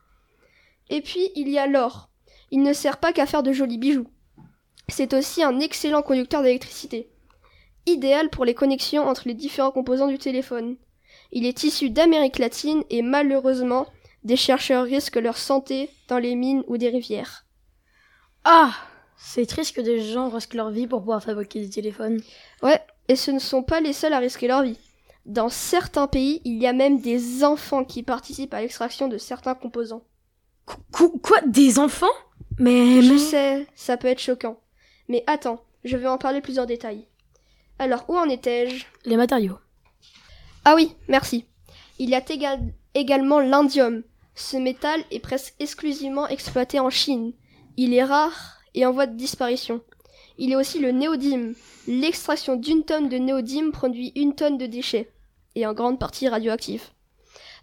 Et 0.89 1.01
puis, 1.01 1.31
il 1.35 1.49
y 1.49 1.57
a 1.57 1.67
l'or. 1.67 2.09
Il 2.51 2.63
ne 2.63 2.73
sert 2.73 2.97
pas 2.97 3.13
qu'à 3.13 3.25
faire 3.25 3.43
de 3.43 3.53
jolis 3.53 3.77
bijoux. 3.77 4.07
C'est 4.89 5.13
aussi 5.13 5.41
un 5.41 5.59
excellent 5.59 6.01
conducteur 6.01 6.43
d'électricité. 6.43 7.09
Idéal 7.85 8.29
pour 8.29 8.45
les 8.45 8.53
connexions 8.53 9.07
entre 9.07 9.27
les 9.27 9.33
différents 9.33 9.71
composants 9.71 10.09
du 10.09 10.17
téléphone. 10.17 10.75
Il 11.31 11.45
est 11.45 11.63
issu 11.63 11.89
d'Amérique 11.89 12.39
latine 12.39 12.83
et 12.89 13.01
malheureusement, 13.01 13.87
des 14.23 14.35
chercheurs 14.35 14.83
risquent 14.83 15.15
leur 15.15 15.37
santé 15.37 15.89
dans 16.07 16.19
les 16.19 16.35
mines 16.35 16.63
ou 16.67 16.77
des 16.77 16.89
rivières. 16.89 17.45
Ah 18.43 18.73
C'est 19.17 19.45
triste 19.45 19.75
que 19.75 19.81
des 19.81 20.01
gens 20.01 20.29
risquent 20.29 20.55
leur 20.55 20.71
vie 20.71 20.87
pour 20.87 20.99
pouvoir 20.99 21.23
fabriquer 21.23 21.61
des 21.61 21.69
téléphones. 21.69 22.21
Ouais, 22.61 22.81
et 23.07 23.15
ce 23.15 23.31
ne 23.31 23.39
sont 23.39 23.63
pas 23.63 23.79
les 23.79 23.93
seuls 23.93 24.13
à 24.13 24.19
risquer 24.19 24.47
leur 24.47 24.63
vie. 24.63 24.77
Dans 25.25 25.49
certains 25.49 26.07
pays, 26.07 26.41
il 26.45 26.57
y 26.61 26.67
a 26.67 26.73
même 26.73 26.99
des 26.99 27.43
enfants 27.43 27.83
qui 27.85 28.03
participent 28.03 28.53
à 28.53 28.61
l'extraction 28.61 29.07
de 29.07 29.17
certains 29.17 29.55
composants. 29.55 30.03
Qu- 30.93 31.19
quoi 31.21 31.39
Des 31.45 31.79
enfants? 31.79 32.07
Mais... 32.57 33.01
Je 33.01 33.17
sais, 33.17 33.67
ça 33.75 33.97
peut 33.97 34.07
être 34.07 34.19
choquant. 34.21 34.59
Mais 35.07 35.23
attends, 35.27 35.61
je 35.83 35.97
vais 35.97 36.07
en 36.07 36.17
parler 36.17 36.41
plus 36.41 36.59
en 36.59 36.65
détail. 36.65 37.07
Alors, 37.79 38.05
où 38.09 38.17
en 38.17 38.29
étais-je? 38.29 38.85
Les 39.05 39.17
matériaux. 39.17 39.57
Ah 40.65 40.75
oui, 40.75 40.95
merci. 41.07 41.45
Il 41.99 42.09
y 42.09 42.15
a 42.15 42.19
éga- 42.21 42.59
également 42.93 43.39
l'indium. 43.39 44.03
Ce 44.35 44.57
métal 44.57 45.03
est 45.11 45.19
presque 45.19 45.55
exclusivement 45.59 46.27
exploité 46.27 46.79
en 46.79 46.89
Chine. 46.89 47.33
Il 47.77 47.93
est 47.93 48.03
rare 48.03 48.59
et 48.73 48.85
en 48.85 48.91
voie 48.91 49.07
de 49.07 49.15
disparition. 49.15 49.81
Il 50.41 50.49
y 50.49 50.55
a 50.55 50.57
aussi 50.57 50.79
le 50.79 50.91
néodyme. 50.91 51.53
L'extraction 51.87 52.55
d'une 52.55 52.83
tonne 52.83 53.09
de 53.09 53.17
néodyme 53.17 53.71
produit 53.71 54.11
une 54.15 54.33
tonne 54.33 54.57
de 54.57 54.65
déchets, 54.65 55.11
et 55.53 55.67
en 55.67 55.73
grande 55.75 55.99
partie 55.99 56.27
radioactifs. 56.27 56.93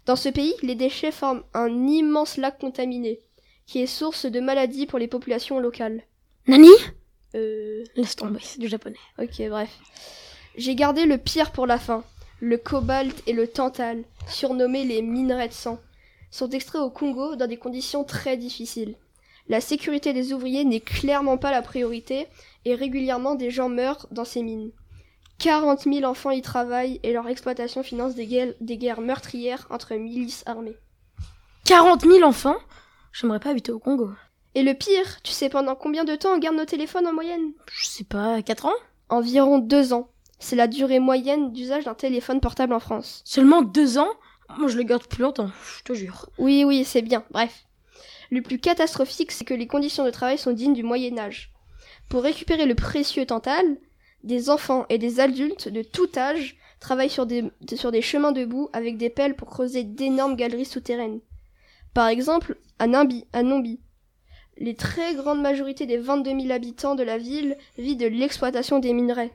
Dans 0.05 0.15
ce 0.15 0.29
pays, 0.29 0.53
les 0.63 0.75
déchets 0.75 1.11
forment 1.11 1.43
un 1.53 1.87
immense 1.87 2.37
lac 2.37 2.57
contaminé, 2.57 3.19
qui 3.65 3.81
est 3.81 3.85
source 3.85 4.25
de 4.25 4.39
maladies 4.39 4.85
pour 4.85 4.97
les 4.97 5.09
populations 5.09 5.59
locales. 5.59 6.03
Nani? 6.47 6.69
Euh... 7.35 7.83
Laisse 7.97 8.15
tomber, 8.15 8.39
c'est 8.41 8.61
du 8.61 8.69
japonais. 8.69 8.95
Ok, 9.21 9.45
bref. 9.49 9.77
J'ai 10.55 10.75
gardé 10.75 11.03
le 11.03 11.17
pire 11.17 11.51
pour 11.51 11.67
la 11.67 11.79
fin. 11.79 12.05
Le 12.39 12.57
cobalt 12.57 13.23
et 13.27 13.33
le 13.33 13.49
tantal, 13.49 14.05
surnommés 14.25 14.85
les 14.85 15.01
minerais 15.01 15.49
de 15.49 15.53
sang, 15.53 15.81
sont 16.31 16.49
extraits 16.49 16.81
au 16.81 16.89
Congo 16.89 17.35
dans 17.35 17.47
des 17.47 17.57
conditions 17.57 18.05
très 18.05 18.37
difficiles. 18.37 18.95
La 19.49 19.59
sécurité 19.59 20.13
des 20.13 20.31
ouvriers 20.31 20.63
n'est 20.63 20.79
clairement 20.79 21.37
pas 21.37 21.51
la 21.51 21.61
priorité 21.61 22.27
et 22.65 22.75
régulièrement 22.75 23.35
des 23.35 23.51
gens 23.51 23.69
meurent 23.69 24.07
dans 24.11 24.25
ces 24.25 24.43
mines. 24.43 24.71
40 25.39 25.83
000 25.83 26.03
enfants 26.03 26.31
y 26.31 26.41
travaillent 26.41 26.99
et 27.03 27.13
leur 27.13 27.27
exploitation 27.27 27.81
finance 27.81 28.15
des 28.15 28.27
guerres, 28.27 28.53
des 28.59 28.77
guerres 28.77 29.01
meurtrières 29.01 29.67
entre 29.69 29.95
milices 29.95 30.43
armées. 30.45 30.77
40 31.65 32.01
000 32.05 32.23
enfants? 32.23 32.57
J'aimerais 33.13 33.39
pas 33.39 33.51
habiter 33.51 33.71
au 33.71 33.79
Congo. 33.79 34.11
Et 34.55 34.63
le 34.63 34.73
pire, 34.73 35.21
tu 35.23 35.31
sais 35.31 35.49
pendant 35.49 35.75
combien 35.75 36.03
de 36.03 36.15
temps 36.15 36.33
on 36.33 36.39
garde 36.39 36.57
nos 36.57 36.65
téléphones 36.65 37.07
en 37.07 37.13
moyenne? 37.13 37.53
Je 37.71 37.85
sais 37.85 38.03
pas, 38.03 38.41
4 38.41 38.65
ans? 38.65 38.73
Environ 39.07 39.59
deux 39.59 39.93
ans. 39.93 40.09
C'est 40.39 40.55
la 40.55 40.67
durée 40.67 40.99
moyenne 40.99 41.53
d'usage 41.53 41.85
d'un 41.85 41.93
téléphone 41.93 42.41
portable 42.41 42.73
en 42.73 42.79
France. 42.79 43.21
Seulement 43.25 43.61
2 43.61 43.97
ans? 43.97 44.09
Moi 44.57 44.67
je 44.67 44.77
le 44.77 44.83
garde 44.83 45.05
plus 45.05 45.21
longtemps, 45.21 45.51
je 45.77 45.83
te 45.83 45.93
jure. 45.93 46.29
Oui, 46.37 46.63
oui, 46.65 46.83
c'est 46.83 47.03
bien, 47.03 47.23
bref. 47.29 47.65
Le 48.31 48.41
plus 48.41 48.59
catastrophique, 48.59 49.31
c'est 49.31 49.45
que 49.45 49.53
les 49.53 49.67
conditions 49.67 50.05
de 50.05 50.11
travail 50.11 50.37
sont 50.37 50.51
dignes 50.51 50.73
du 50.73 50.83
Moyen 50.83 51.17
Âge. 51.17 51.51
Pour 52.09 52.23
récupérer 52.23 52.65
le 52.65 52.73
précieux 52.73 53.27
tantal, 53.27 53.77
des 54.23 54.49
enfants 54.49 54.85
et 54.89 54.97
des 54.97 55.19
adultes 55.19 55.69
de 55.69 55.83
tout 55.83 56.09
âge 56.17 56.57
travaillent 56.79 57.09
sur 57.09 57.27
des, 57.27 57.51
chemins 58.01 58.31
de 58.31 58.45
boue 58.45 58.67
avec 58.73 58.97
des 58.97 59.11
pelles 59.11 59.35
pour 59.35 59.47
creuser 59.47 59.83
d'énormes 59.83 60.35
galeries 60.35 60.65
souterraines. 60.65 61.21
Par 61.93 62.07
exemple, 62.07 62.57
à 62.79 62.87
Nimby, 62.87 63.25
à 63.31 63.43
Nomby. 63.43 63.79
Les 64.57 64.75
très 64.75 65.13
grandes 65.13 65.41
majorités 65.41 65.85
des 65.85 65.97
22 65.97 66.31
000 66.41 66.51
habitants 66.51 66.95
de 66.95 67.03
la 67.03 67.17
ville 67.17 67.57
vivent 67.77 67.97
de 67.97 68.07
l'exploitation 68.07 68.79
des 68.79 68.93
minerais. 68.93 69.31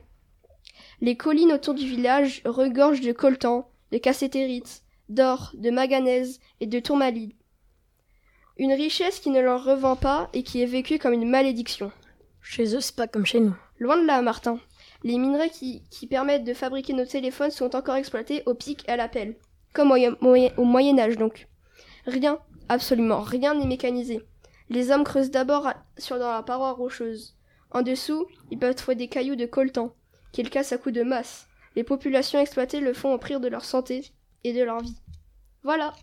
Les 1.01 1.15
collines 1.15 1.53
autour 1.53 1.73
du 1.75 1.87
village 1.87 2.41
regorgent 2.45 3.01
de 3.01 3.11
coltan, 3.11 3.69
de 3.91 3.97
cassétérites, 3.97 4.83
d'or, 5.07 5.51
de 5.55 5.71
manganèse 5.71 6.39
et 6.59 6.67
de 6.67 6.79
tourmaline. 6.79 7.31
Une 8.57 8.73
richesse 8.73 9.19
qui 9.19 9.29
ne 9.29 9.41
leur 9.41 9.63
revend 9.63 9.95
pas 9.95 10.29
et 10.33 10.43
qui 10.43 10.61
est 10.61 10.67
vécue 10.67 10.99
comme 10.99 11.13
une 11.13 11.29
malédiction. 11.29 11.91
Chez 12.47 12.75
eux, 12.75 12.79
c'est 12.79 12.95
pas 12.95 13.07
comme 13.07 13.25
chez 13.25 13.39
nous. 13.39 13.55
Loin 13.79 13.97
de 13.97 14.05
là, 14.05 14.21
Martin. 14.21 14.59
Les 15.03 15.17
minerais 15.17 15.49
qui, 15.49 15.81
permettent 16.07 16.43
de 16.43 16.53
fabriquer 16.53 16.93
nos 16.93 17.05
téléphones 17.05 17.49
sont 17.51 17.75
encore 17.75 17.95
exploités 17.95 18.43
au 18.45 18.53
pic 18.53 18.87
et 18.87 18.91
à 18.91 18.95
la 18.95 19.09
pelle. 19.09 19.35
Comme 19.73 19.91
au, 19.91 19.97
Moyen- 20.65 20.99
Âge 20.99 21.17
donc. 21.17 21.47
Rien, 22.05 22.39
absolument 22.69 23.21
rien 23.21 23.55
n'est 23.55 23.65
mécanisé. 23.65 24.21
Les 24.69 24.91
hommes 24.91 25.03
creusent 25.03 25.31
d'abord 25.31 25.73
sur 25.97 26.17
la 26.17 26.43
paroi 26.43 26.71
rocheuse. 26.73 27.35
En 27.71 27.81
dessous, 27.81 28.27
ils 28.51 28.59
peuvent 28.59 28.75
trouver 28.75 28.95
des 28.95 29.07
cailloux 29.07 29.35
de 29.35 29.47
coltan, 29.47 29.93
qu'ils 30.31 30.49
cassent 30.51 30.71
à 30.71 30.77
coups 30.77 30.95
de 30.95 31.03
masse. 31.03 31.47
Les 31.75 31.83
populations 31.83 32.39
exploitées 32.39 32.79
le 32.79 32.93
font 32.93 33.13
au 33.13 33.17
prix 33.17 33.39
de 33.39 33.47
leur 33.47 33.65
santé 33.65 34.13
et 34.43 34.53
de 34.53 34.63
leur 34.63 34.81
vie. 34.81 35.01
Voilà. 35.63 35.93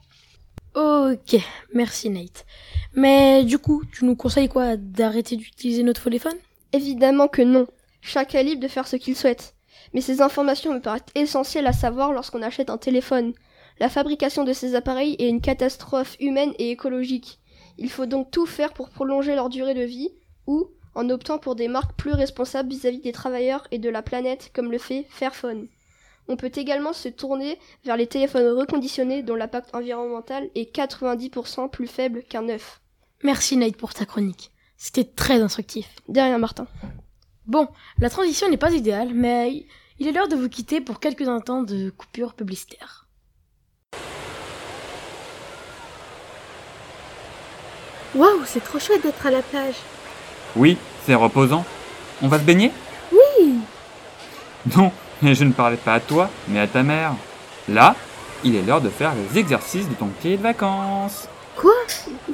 Ok, 0.74 1.36
merci 1.74 2.08
Nate. 2.08 2.46
Mais 2.94 3.44
du 3.44 3.58
coup, 3.58 3.82
tu 3.92 4.04
nous 4.06 4.16
conseilles 4.16 4.48
quoi 4.48 4.76
D'arrêter 4.76 5.36
d'utiliser 5.36 5.82
notre 5.82 6.04
téléphone? 6.04 6.36
Évidemment 6.72 7.28
que 7.28 7.42
non. 7.42 7.66
Chacun 8.00 8.38
est 8.38 8.44
libre 8.44 8.62
de 8.62 8.68
faire 8.68 8.88
ce 8.88 8.96
qu'il 8.96 9.16
souhaite. 9.16 9.54
Mais 9.92 10.00
ces 10.00 10.22
informations 10.22 10.72
me 10.72 10.80
paraissent 10.80 11.02
essentielles 11.14 11.66
à 11.66 11.72
savoir 11.72 12.12
lorsqu'on 12.12 12.42
achète 12.42 12.70
un 12.70 12.78
téléphone. 12.78 13.34
La 13.80 13.90
fabrication 13.90 14.44
de 14.44 14.52
ces 14.52 14.74
appareils 14.74 15.16
est 15.18 15.28
une 15.28 15.40
catastrophe 15.40 16.16
humaine 16.20 16.52
et 16.58 16.70
écologique. 16.70 17.38
Il 17.78 17.90
faut 17.90 18.06
donc 18.06 18.30
tout 18.30 18.46
faire 18.46 18.72
pour 18.72 18.90
prolonger 18.90 19.34
leur 19.34 19.48
durée 19.48 19.74
de 19.74 19.82
vie, 19.82 20.10
ou 20.46 20.68
en 20.94 21.08
optant 21.10 21.38
pour 21.38 21.54
des 21.54 21.68
marques 21.68 21.96
plus 21.96 22.12
responsables 22.12 22.70
vis-à-vis 22.70 23.00
des 23.00 23.12
travailleurs 23.12 23.66
et 23.70 23.78
de 23.78 23.88
la 23.88 24.02
planète, 24.02 24.50
comme 24.54 24.70
le 24.70 24.78
fait 24.78 25.06
Fairphone. 25.10 25.68
On 26.28 26.36
peut 26.36 26.52
également 26.54 26.92
se 26.92 27.08
tourner 27.08 27.58
vers 27.84 27.96
les 27.96 28.06
téléphones 28.06 28.56
reconditionnés 28.56 29.22
dont 29.22 29.34
l'impact 29.34 29.74
environnemental 29.74 30.48
est 30.54 30.74
90% 30.74 31.68
plus 31.68 31.88
faible 31.88 32.22
qu'un 32.22 32.42
neuf. 32.42 32.80
Merci 33.22 33.56
Nate 33.56 33.76
pour 33.76 33.92
ta 33.92 34.04
chronique. 34.04 34.50
C'était 34.76 35.04
très 35.04 35.42
instructif. 35.42 35.88
Derrière 36.08 36.38
Martin. 36.38 36.66
Bon, 37.46 37.68
la 37.98 38.10
transition 38.10 38.48
n'est 38.48 38.56
pas 38.56 38.72
idéale, 38.72 39.10
mais 39.14 39.66
il 39.98 40.06
est 40.08 40.12
l'heure 40.12 40.28
de 40.28 40.36
vous 40.36 40.48
quitter 40.48 40.80
pour 40.80 41.00
quelques 41.00 41.28
instants 41.28 41.62
de 41.62 41.90
coupure 41.90 42.34
publicitaire. 42.34 43.06
Waouh, 48.14 48.44
c'est 48.44 48.62
trop 48.62 48.78
chouette 48.78 49.02
d'être 49.02 49.26
à 49.26 49.30
la 49.30 49.42
plage. 49.42 49.76
Oui, 50.54 50.76
c'est 51.06 51.14
reposant. 51.14 51.64
On 52.20 52.28
va 52.28 52.38
se 52.38 52.44
baigner? 52.44 52.70
Oui. 53.10 53.54
Non, 54.76 54.92
je 55.34 55.44
ne 55.44 55.52
parlais 55.52 55.76
pas 55.76 55.94
à 55.94 56.00
toi, 56.00 56.30
mais 56.48 56.58
à 56.58 56.66
ta 56.66 56.82
mère. 56.82 57.14
Là, 57.68 57.94
il 58.44 58.56
est 58.56 58.62
l'heure 58.62 58.80
de 58.80 58.88
faire 58.88 59.12
les 59.14 59.38
exercices 59.38 59.88
de 59.88 59.94
ton 59.94 60.08
cahier 60.20 60.36
de 60.36 60.42
vacances. 60.42 61.28
Quoi? 61.56 61.72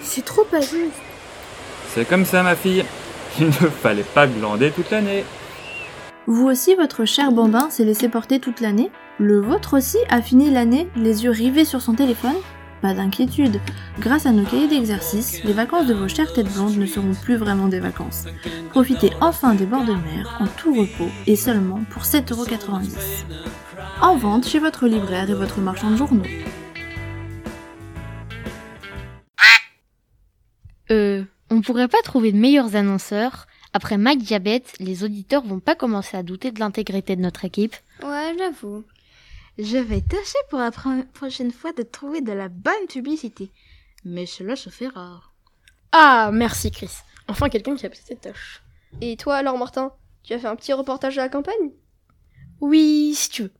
C'est 0.00 0.24
trop 0.24 0.44
pas 0.44 0.60
juste. 0.60 0.94
C'est 1.88 2.08
comme 2.08 2.24
ça, 2.24 2.42
ma 2.42 2.56
fille. 2.56 2.84
Il 3.40 3.46
ne 3.46 3.52
fallait 3.52 4.02
pas 4.02 4.26
glander 4.26 4.70
toute 4.70 4.90
l'année. 4.90 5.24
Vous 6.26 6.46
aussi, 6.46 6.74
votre 6.74 7.04
cher 7.04 7.30
bambin 7.30 7.70
s'est 7.70 7.84
laissé 7.84 8.08
porter 8.08 8.40
toute 8.40 8.60
l'année? 8.60 8.90
Le 9.18 9.40
vôtre 9.40 9.76
aussi 9.76 9.98
a 10.08 10.22
fini 10.22 10.50
l'année 10.50 10.88
les 10.96 11.24
yeux 11.24 11.30
rivés 11.30 11.64
sur 11.64 11.82
son 11.82 11.94
téléphone? 11.94 12.36
Pas 12.80 12.94
d'inquiétude, 12.94 13.60
grâce 13.98 14.26
à 14.26 14.30
nos 14.30 14.44
cahiers 14.44 14.68
d'exercice, 14.68 15.42
les 15.42 15.52
vacances 15.52 15.88
de 15.88 15.94
vos 15.94 16.06
chères 16.06 16.32
têtes 16.32 16.52
blondes 16.52 16.76
ne 16.76 16.86
seront 16.86 17.14
plus 17.14 17.36
vraiment 17.36 17.66
des 17.66 17.80
vacances. 17.80 18.26
Profitez 18.70 19.10
enfin 19.20 19.54
des 19.54 19.66
bords 19.66 19.84
de 19.84 19.94
mer 19.94 20.36
en 20.38 20.46
tout 20.46 20.72
repos 20.72 21.10
et 21.26 21.34
seulement 21.34 21.80
pour 21.90 22.02
7,90€. 22.02 23.24
En 24.00 24.16
vente 24.16 24.46
chez 24.46 24.60
votre 24.60 24.86
libraire 24.86 25.28
et 25.28 25.34
votre 25.34 25.58
marchand 25.58 25.90
de 25.90 25.96
journaux. 25.96 26.22
Euh, 30.90 31.24
on 31.50 31.60
pourrait 31.60 31.88
pas 31.88 32.00
trouver 32.04 32.32
de 32.32 32.38
meilleurs 32.38 32.76
annonceurs 32.76 33.46
Après 33.72 33.98
Mike 33.98 34.22
Diabète, 34.22 34.74
les 34.78 35.04
auditeurs 35.04 35.42
vont 35.42 35.60
pas 35.60 35.74
commencer 35.74 36.16
à 36.16 36.22
douter 36.22 36.52
de 36.52 36.60
l'intégrité 36.60 37.16
de 37.16 37.22
notre 37.22 37.44
équipe 37.44 37.74
Ouais, 38.02 38.34
j'avoue. 38.38 38.84
Je 39.58 39.76
vais 39.78 40.00
tâcher 40.00 40.38
pour 40.50 40.58
la 40.60 40.70
pro- 40.70 41.02
prochaine 41.14 41.50
fois 41.50 41.72
de 41.72 41.82
trouver 41.82 42.20
de 42.20 42.32
la 42.32 42.48
bonne 42.48 42.86
publicité. 42.88 43.50
Mais 44.04 44.26
cela 44.26 44.54
se 44.56 44.70
fait 44.70 44.86
rare. 44.88 45.32
Ah, 45.92 46.30
merci 46.32 46.70
Chris. 46.70 46.90
Enfin 47.26 47.48
quelqu'un 47.48 47.74
qui 47.76 47.86
a 47.86 47.90
fait 47.90 48.00
cette 48.04 48.20
tâche. 48.20 48.62
Et 49.00 49.16
toi 49.16 49.36
alors, 49.36 49.58
Martin 49.58 49.92
Tu 50.22 50.32
as 50.34 50.38
fait 50.38 50.46
un 50.46 50.56
petit 50.56 50.72
reportage 50.72 51.18
à 51.18 51.22
la 51.22 51.28
campagne? 51.28 51.72
Oui, 52.60 53.12
si 53.14 53.30
tu 53.30 53.42
veux. 53.44 53.52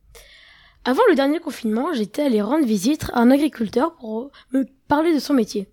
Avant 0.85 1.01
le 1.09 1.15
dernier 1.15 1.39
confinement, 1.39 1.93
j'étais 1.93 2.23
allé 2.23 2.41
rendre 2.41 2.65
visite 2.65 3.09
à 3.13 3.19
un 3.19 3.31
agriculteur 3.31 3.95
pour 3.95 4.31
me 4.53 4.65
parler 4.87 5.13
de 5.13 5.19
son 5.19 5.33
métier. 5.33 5.69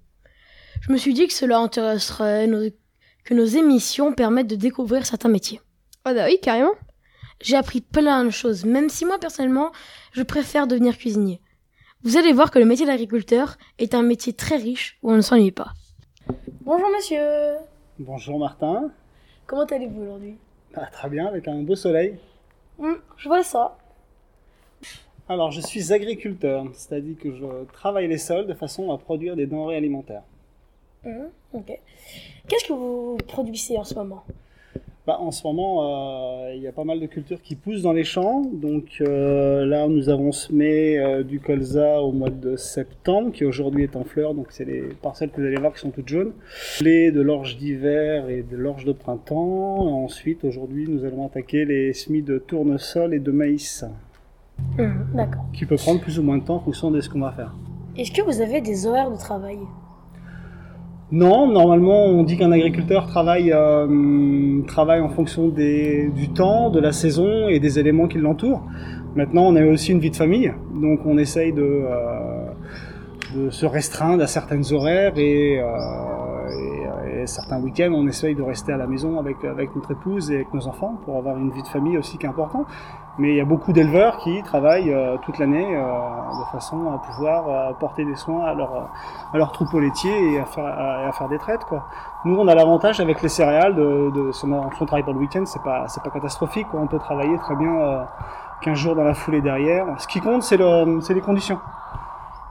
Je 0.81 0.93
me 0.93 0.99
suis 0.99 1.15
dit 1.15 1.27
que 1.27 1.33
cela 1.33 1.59
intéresserait, 1.59 2.47
nos- 2.49 2.71
que 3.25 3.35
nos 3.35 3.45
émissions 3.45 4.13
permettent 4.13 4.47
de 4.49 4.57
découvrir 4.57 5.07
certains 5.07 5.29
métiers. 5.29 5.61
Ah 6.05 6.13
bah 6.15 6.27
oui, 6.27 6.39
carrément. 6.43 6.75
J'ai 7.41 7.57
appris 7.57 7.81
plein 7.81 8.25
de 8.25 8.31
choses, 8.31 8.65
même 8.65 8.89
si 8.89 9.05
moi 9.05 9.19
personnellement, 9.19 9.71
je 10.13 10.23
préfère 10.23 10.67
devenir 10.67 10.97
cuisinier. 10.97 11.41
Vous 12.03 12.17
allez 12.17 12.33
voir 12.33 12.51
que 12.51 12.59
le 12.59 12.65
métier 12.65 12.87
d'agriculteur 12.87 13.57
est 13.79 13.95
un 13.95 14.03
métier 14.03 14.33
très 14.33 14.57
riche 14.57 14.99
où 15.03 15.11
on 15.11 15.17
ne 15.17 15.21
s'ennuie 15.21 15.51
pas. 15.53 15.73
Bonjour 16.63 16.89
monsieur, 16.95 17.57
Bonjour 17.99 18.39
Martin. 18.39 18.91
comment 19.47 19.65
allez-vous 19.65 20.03
aujourd'hui? 20.03 20.37
Ah, 20.75 20.87
très 20.87 21.09
bien, 21.09 21.27
avec 21.27 21.47
un 21.49 21.63
beau 21.63 21.75
soleil. 21.77 22.19
Hmm, 22.79 22.95
Je 23.17 23.29
vois 23.29 23.43
ça. 23.43 23.79
Alors, 25.29 25.51
je 25.51 25.61
suis 25.61 25.93
agriculteur, 25.93 26.65
c'est-à-dire 26.75 27.17
que 27.19 27.35
je 27.35 27.65
travaille 27.73 28.07
les 28.09 28.19
sols 28.19 28.47
de 28.47 28.55
façon 28.55 28.93
à 28.93 28.99
produire 28.99 29.35
des 29.35 29.47
denrées 29.47 29.77
alimentaires. 29.77 30.23
Hmm, 31.05 31.27
ok. 31.53 31.79
Qu'est-ce 32.49 32.65
que 32.69 32.73
vous 32.73 33.17
produisez 33.27 33.77
en 33.79 33.85
ce 33.85 33.95
moment? 33.95 34.25
Bah, 35.07 35.19
en 35.21 35.31
ce 35.31 35.47
moment, 35.47 36.47
euh, 36.49 36.53
il 36.57 36.63
y 36.63 36.67
a 36.67 36.73
pas 36.73 36.83
mal 36.83 36.99
de 36.99 37.07
cultures 37.07 37.41
qui 37.41 37.55
poussent 37.55 37.83
dans 37.83 37.93
les 37.93 38.03
champs. 38.03 38.43
Donc 38.53 38.99
euh, 39.01 39.65
là, 39.65 39.87
nous 39.87 40.09
avons 40.09 40.33
semé 40.33 40.99
euh, 40.99 41.23
du 41.23 41.39
colza 41.39 42.03
au 42.03 42.11
mois 42.11 42.31
de 42.31 42.57
septembre, 42.57 43.31
qui 43.31 43.45
aujourd'hui 43.45 43.85
est 43.85 43.95
en 43.95 44.03
fleurs. 44.03 44.35
Donc 44.35 44.49
c'est 44.51 44.65
les 44.65 44.81
parcelles 45.01 45.31
que 45.31 45.41
vous 45.41 45.47
allez 45.47 45.59
voir 45.59 45.73
qui 45.73 45.79
sont 45.79 45.91
toutes 45.91 46.09
jaunes. 46.09 46.33
Les 46.81 47.13
de 47.13 47.21
l'orge 47.21 47.57
d'hiver 47.57 48.29
et 48.29 48.43
de 48.43 48.57
l'orge 48.57 48.85
de 48.85 48.91
printemps. 48.93 49.87
Et 49.89 49.93
ensuite, 49.93 50.43
aujourd'hui, 50.45 50.87
nous 50.89 51.05
allons 51.05 51.25
attaquer 51.27 51.65
les 51.65 51.93
semis 51.93 52.23
de 52.23 52.39
tournesol 52.39 53.15
et 53.15 53.21
de 53.21 53.31
maïs, 53.31 53.85
Hmm, 54.79 55.15
D'accord. 55.15 55.45
qui 55.53 55.67
peut 55.67 55.77
prendre 55.77 56.01
plus 56.01 56.19
ou 56.19 56.23
moins 56.23 56.39
de 56.39 56.43
temps 56.45 56.57
en 56.57 56.61
fonction 56.61 56.91
de 56.91 57.01
ce 57.03 57.11
qu'on 57.11 57.21
va 57.21 57.31
faire. 57.31 57.55
Est-ce 57.97 58.11
que 58.11 58.23
vous 58.23 58.41
avez 58.41 58.63
des 58.63 58.87
horaires 58.87 59.11
de 59.11 59.17
travail? 59.19 59.59
Non, 61.13 61.47
normalement, 61.47 62.05
on 62.07 62.25
dit 62.25 62.37
qu'un 62.37 62.51
agriculteur 62.51 63.07
travaille, 63.07 63.53
euh, 63.53 64.61
travaille 64.67 65.01
en 65.01 65.09
fonction 65.09 65.47
des, 65.47 66.09
du 66.09 66.31
temps, 66.31 66.69
de 66.71 66.81
la 66.81 66.91
saison 66.91 67.49
et 67.49 67.61
des 67.61 67.79
éléments 67.79 68.09
qui 68.09 68.19
l'entourent. 68.19 68.65
Maintenant, 69.15 69.47
on 69.47 69.55
a 69.55 69.65
aussi 69.65 69.93
une 69.93 70.01
vie 70.01 70.11
de 70.11 70.17
famille, 70.17 70.53
donc 70.75 71.07
on 71.07 71.17
essaye 71.17 71.53
de, 71.53 71.63
euh, 71.63 72.47
de 73.37 73.51
se 73.51 73.67
restreindre 73.67 74.25
à 74.25 74.27
certaines 74.27 74.65
horaires 74.73 75.17
et, 75.17 75.61
euh, 75.61 75.65
certains 77.27 77.61
week-ends, 77.61 77.93
on 77.93 78.07
essaye 78.07 78.35
de 78.35 78.43
rester 78.43 78.73
à 78.73 78.77
la 78.77 78.87
maison 78.87 79.19
avec, 79.19 79.45
avec 79.45 79.75
notre 79.75 79.93
épouse 79.93 80.31
et 80.31 80.37
avec 80.37 80.55
nos 80.55 80.67
enfants 80.67 80.99
pour 81.05 81.17
avoir 81.17 81.37
une 81.37 81.51
vie 81.51 81.63
de 81.63 81.69
famille 81.69 81.99
aussi 81.99 82.19
qui 82.19 82.27
est 82.27 82.29
importante. 82.29 82.67
Mais 83.19 83.31
il 83.31 83.37
y 83.37 83.41
a 83.41 83.45
beaucoup 83.47 83.73
d'éleveurs 83.73 84.19
qui 84.19 84.43
travaillent 84.43 84.93
euh, 84.93 85.17
toute 85.23 85.39
l'année 85.39 85.75
euh, 85.75 85.81
de 85.81 86.53
façon 86.53 86.93
à 86.93 86.99
pouvoir 86.99 87.49
euh, 87.49 87.71
apporter 87.71 88.05
des 88.05 88.15
soins 88.15 88.45
à 88.45 88.55
leur, 88.55 88.91
à 89.33 89.39
leur 89.39 89.53
troupeau 89.53 89.81
laitier 89.81 90.35
et 90.35 90.39
à 90.39 90.45
faire, 90.45 91.29
des 91.29 91.39
traites. 91.39 91.65
Quoi. 91.65 91.87
Nous, 92.27 92.37
on 92.37 92.47
a 92.47 92.55
l'avantage 92.55 93.01
avec 93.01 93.23
les 93.23 93.29
céréales, 93.29 93.75
de, 93.75 94.11
de, 94.11 94.33
si, 94.33 94.45
on 94.45 94.53
a, 94.53 94.69
travaille 94.71 95.03
pas 95.03 95.13
le 95.13 95.19
week-end, 95.19 95.45
c'est 95.47 95.63
pas, 95.63 95.87
pas 96.05 96.11
catastrophique. 96.11 96.67
On 96.75 96.87
peut 96.87 96.99
travailler 96.99 97.39
très 97.39 97.57
bien 97.57 97.73
euh, 97.73 98.05
15 98.63 98.79
jours 98.79 98.95
dans 98.95 99.05
la 99.05 99.15
foulée 99.15 99.41
derrière. 99.41 99.87
Ce 99.99 100.07
qui 100.07 100.21
compte, 100.21 100.43
c'est 100.43 100.57
les 100.59 101.21
conditions. 101.21 101.59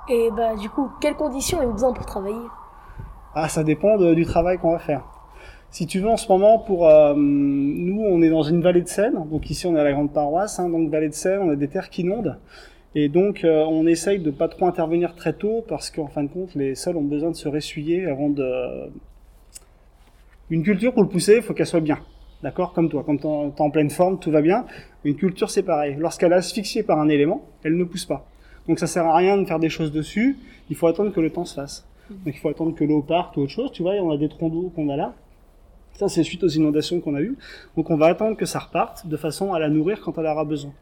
Et 0.07 0.29
bah 0.31 0.55
du 0.55 0.69
coup, 0.69 0.91
quelles 0.99 1.15
conditions 1.15 1.57
avez-vous 1.57 1.73
besoin 1.73 1.93
pour 1.93 2.05
travailler? 2.05 2.47
Ah, 3.37 3.49
ça 3.49 3.65
dépend 3.65 3.97
du 3.97 4.25
travail 4.25 4.57
qu'on 4.57 4.71
va 4.71 4.79
faire. 4.79 5.03
Si 5.69 5.85
tu 5.87 5.99
veux, 5.99 6.07
en 6.07 6.15
ce 6.15 6.29
moment, 6.29 6.57
pour 6.57 6.87
euh, 6.87 7.13
nous, 7.17 8.01
on 8.01 8.21
est 8.21 8.29
dans 8.29 8.43
une 8.43 8.61
vallée 8.61 8.81
de 8.81 8.87
Seine. 8.87 9.25
Donc 9.29 9.49
ici, 9.49 9.67
on 9.67 9.75
est 9.75 9.79
à 9.79 9.83
la 9.83 9.91
grande 9.91 10.13
paroisse. 10.13 10.57
Hein, 10.57 10.69
donc 10.69 10.89
vallée 10.89 11.09
de 11.09 11.13
Seine, 11.13 11.41
on 11.41 11.49
a 11.49 11.57
des 11.57 11.67
terres 11.67 11.89
qui 11.89 12.03
inondent. 12.03 12.39
Et 12.95 13.09
donc, 13.09 13.43
euh, 13.43 13.65
on 13.65 13.85
essaye 13.87 14.19
de 14.19 14.31
pas 14.31 14.47
trop 14.47 14.67
intervenir 14.67 15.15
très 15.15 15.33
tôt 15.33 15.65
parce 15.67 15.91
qu'en 15.91 16.07
fin 16.07 16.23
de 16.23 16.29
compte, 16.29 16.55
les 16.55 16.75
sols 16.75 16.95
ont 16.95 17.01
besoin 17.01 17.29
de 17.29 17.35
se 17.35 17.49
ressuyer 17.49 18.05
avant 18.05 18.29
de. 18.29 18.89
Une 20.49 20.63
culture 20.63 20.93
pour 20.93 21.03
le 21.03 21.09
pousser, 21.09 21.35
il 21.35 21.41
faut 21.41 21.53
qu'elle 21.53 21.65
soit 21.65 21.81
bien. 21.81 21.99
D'accord? 22.41 22.71
Comme 22.71 22.87
toi, 22.87 23.03
quand 23.05 23.17
t'es 23.17 23.61
en 23.61 23.69
pleine 23.69 23.89
forme, 23.89 24.17
tout 24.17 24.31
va 24.31 24.41
bien. 24.41 24.65
Une 25.03 25.17
culture, 25.17 25.49
c'est 25.49 25.63
pareil. 25.63 25.97
Lorsqu'elle 25.99 26.31
est 26.31 26.35
asphyxiée 26.35 26.83
par 26.83 26.99
un 26.99 27.09
élément, 27.09 27.41
elle 27.65 27.75
ne 27.75 27.83
pousse 27.83 28.05
pas. 28.05 28.25
Donc 28.69 28.79
ça 28.79 28.87
sert 28.87 29.05
à 29.05 29.17
rien 29.17 29.35
de 29.35 29.43
faire 29.43 29.59
des 29.59 29.69
choses 29.69 29.91
dessus. 29.91 30.37
Il 30.69 30.77
faut 30.77 30.87
attendre 30.87 31.11
que 31.11 31.19
le 31.19 31.31
temps 31.31 31.43
se 31.43 31.55
fasse. 31.55 31.85
Donc 32.09 32.35
il 32.35 32.37
faut 32.37 32.49
attendre 32.49 32.75
que 32.75 32.83
l'eau 32.83 33.01
parte 33.01 33.37
ou 33.37 33.41
autre 33.41 33.51
chose. 33.51 33.71
Tu 33.71 33.81
vois, 33.81 33.93
on 33.95 34.11
a 34.11 34.17
des 34.17 34.29
troncs 34.29 34.51
d'eau 34.51 34.71
qu'on 34.75 34.89
a 34.89 34.95
là. 34.95 35.13
Ça, 35.93 36.09
c'est 36.09 36.23
suite 36.23 36.43
aux 36.43 36.49
inondations 36.49 36.99
qu'on 36.99 37.15
a 37.15 37.21
eues. 37.21 37.37
Donc 37.77 37.89
on 37.89 37.95
va 37.95 38.07
attendre 38.07 38.35
que 38.35 38.45
ça 38.45 38.59
reparte 38.59 39.07
de 39.07 39.17
façon 39.17 39.53
à 39.53 39.59
la 39.59 39.69
nourrir 39.69 40.01
quand 40.01 40.17
elle 40.17 40.25
aura 40.25 40.43
besoin. 40.43 40.73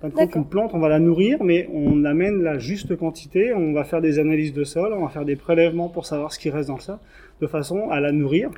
Par 0.00 0.10
contre, 0.10 0.36
une 0.36 0.44
plante, 0.44 0.72
on 0.74 0.80
va 0.80 0.88
la 0.88 0.98
nourrir, 0.98 1.44
mais 1.44 1.68
on 1.72 2.04
amène 2.04 2.42
la 2.42 2.58
juste 2.58 2.96
quantité. 2.96 3.54
On 3.54 3.72
va 3.72 3.84
faire 3.84 4.00
des 4.00 4.18
analyses 4.18 4.52
de 4.52 4.64
sol, 4.64 4.92
on 4.92 5.02
va 5.02 5.08
faire 5.08 5.24
des 5.24 5.36
prélèvements 5.36 5.88
pour 5.88 6.04
savoir 6.06 6.32
ce 6.32 6.38
qui 6.38 6.50
reste 6.50 6.68
dans 6.68 6.76
le 6.76 6.80
sol, 6.80 6.98
de 7.40 7.46
façon 7.46 7.90
à 7.90 8.00
la 8.00 8.10
nourrir, 8.10 8.50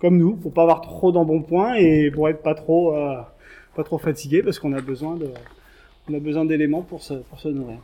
comme 0.00 0.18
nous, 0.18 0.36
pour 0.36 0.52
pas 0.52 0.62
avoir 0.62 0.82
trop 0.82 1.12
d'embonpoint 1.12 1.74
et 1.74 2.10
pour 2.10 2.28
être 2.28 2.42
pas 2.42 2.54
trop, 2.54 2.94
euh, 2.94 3.20
pas 3.74 3.84
trop 3.84 3.96
fatigué, 3.96 4.42
parce 4.42 4.58
qu'on 4.58 4.74
a 4.74 4.82
besoin 4.82 5.16
de, 5.16 5.28
on 6.10 6.14
a 6.14 6.18
besoin 6.18 6.44
d'éléments 6.44 6.82
pour 6.82 7.02
se, 7.02 7.14
pour 7.14 7.40
se 7.40 7.48
nourrir. 7.48 7.78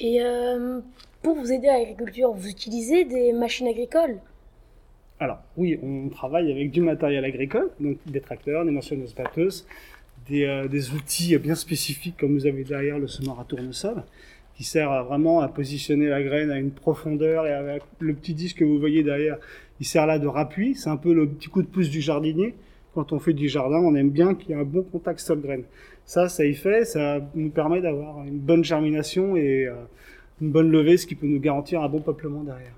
Et 0.00 0.20
euh, 0.20 0.80
pour 1.22 1.36
vous 1.36 1.52
aider 1.52 1.68
à 1.68 1.78
l'agriculture, 1.78 2.32
vous 2.32 2.48
utilisez 2.48 3.04
des 3.04 3.32
machines 3.32 3.68
agricoles 3.68 4.18
Alors, 5.20 5.38
oui, 5.56 5.78
on 5.82 6.08
travaille 6.08 6.50
avec 6.50 6.70
du 6.70 6.80
matériel 6.80 7.24
agricole, 7.24 7.70
donc 7.80 7.98
des 8.06 8.20
tracteurs, 8.20 8.64
des 8.64 8.72
moissonneuses 8.72 9.14
batteuses, 9.14 9.66
des, 10.28 10.44
euh, 10.44 10.68
des 10.68 10.92
outils 10.92 11.36
bien 11.38 11.54
spécifiques 11.54 12.16
comme 12.18 12.34
vous 12.34 12.46
avez 12.46 12.64
derrière 12.64 12.98
le 12.98 13.06
semeur 13.06 13.38
à 13.38 13.44
tournesol, 13.44 14.02
qui 14.56 14.64
sert 14.64 15.04
vraiment 15.04 15.40
à 15.40 15.48
positionner 15.48 16.08
la 16.08 16.22
graine 16.22 16.50
à 16.50 16.58
une 16.58 16.72
profondeur 16.72 17.46
et 17.46 17.52
avec 17.52 17.82
le 18.00 18.14
petit 18.14 18.34
disque 18.34 18.58
que 18.58 18.64
vous 18.64 18.78
voyez 18.78 19.02
derrière, 19.02 19.38
il 19.80 19.86
sert 19.86 20.06
là 20.06 20.18
de 20.18 20.26
rappui, 20.26 20.74
c'est 20.74 20.90
un 20.90 20.96
peu 20.96 21.12
le 21.12 21.28
petit 21.28 21.48
coup 21.48 21.62
de 21.62 21.66
pouce 21.68 21.88
du 21.88 22.00
jardinier. 22.00 22.54
Quand 22.94 23.12
on 23.12 23.18
fait 23.18 23.32
du 23.32 23.48
jardin, 23.48 23.78
on 23.78 23.94
aime 23.94 24.10
bien 24.10 24.34
qu'il 24.34 24.50
y 24.50 24.52
ait 24.52 24.60
un 24.60 24.64
bon 24.64 24.82
contact 24.82 25.18
sol-graine. 25.18 25.64
Ça, 26.04 26.28
ça 26.28 26.44
y 26.44 26.54
fait, 26.54 26.84
ça 26.84 27.20
nous 27.34 27.48
permet 27.48 27.80
d'avoir 27.80 28.22
une 28.24 28.38
bonne 28.38 28.62
germination 28.62 29.34
et 29.34 29.66
euh, 29.66 29.74
une 30.40 30.50
bonne 30.50 30.70
levée, 30.70 30.96
ce 30.96 31.06
qui 31.06 31.14
peut 31.14 31.26
nous 31.26 31.40
garantir 31.40 31.82
un 31.82 31.88
bon 31.88 32.00
peuplement 32.00 32.42
derrière. 32.42 32.74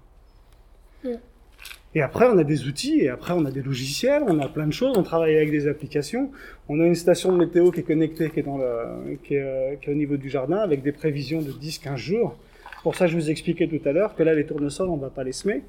Et 1.97 2.03
après, 2.03 2.27
on 2.27 2.37
a 2.38 2.45
des 2.45 2.67
outils, 2.67 3.03
et 3.03 3.09
après, 3.09 3.35
on 3.35 3.45
a 3.45 3.53
des 3.53 3.62
logiciels, 3.62 4.25
on 4.27 4.40
a 4.40 4.49
plein 4.49 4.67
de 4.67 4.73
choses, 4.73 4.99
on 4.99 5.05
travaille 5.05 5.37
avec 5.37 5.53
des 5.53 5.69
applications. 5.69 6.31
On 6.69 6.81
a 6.81 6.87
une 6.87 6.97
station 6.97 7.31
de 7.33 7.38
météo 7.38 7.71
qui 7.71 7.81
est 7.81 7.85
connectée, 7.85 8.31
qui 8.31 8.40
est, 8.40 8.43
dans 8.43 8.59
le, 8.59 9.17
qui 9.23 9.35
est, 9.35 9.43
euh, 9.43 9.77
qui 9.77 9.90
est 9.90 9.93
au 9.93 9.97
niveau 9.97 10.17
du 10.17 10.29
jardin, 10.29 10.59
avec 10.59 10.83
des 10.83 10.90
prévisions 10.90 11.40
de 11.40 11.53
10-15 11.53 11.97
jours. 11.97 12.37
Pour 12.83 12.97
ça, 12.97 13.07
je 13.07 13.14
vous 13.14 13.31
expliquais 13.31 13.69
tout 13.69 13.81
à 13.88 13.93
l'heure 13.93 14.17
que 14.17 14.25
là, 14.25 14.35
les 14.35 14.45
tournesols, 14.45 14.88
on 14.88 14.97
va 14.97 15.09
pas 15.09 15.23
les 15.23 15.33
semer, 15.33 15.62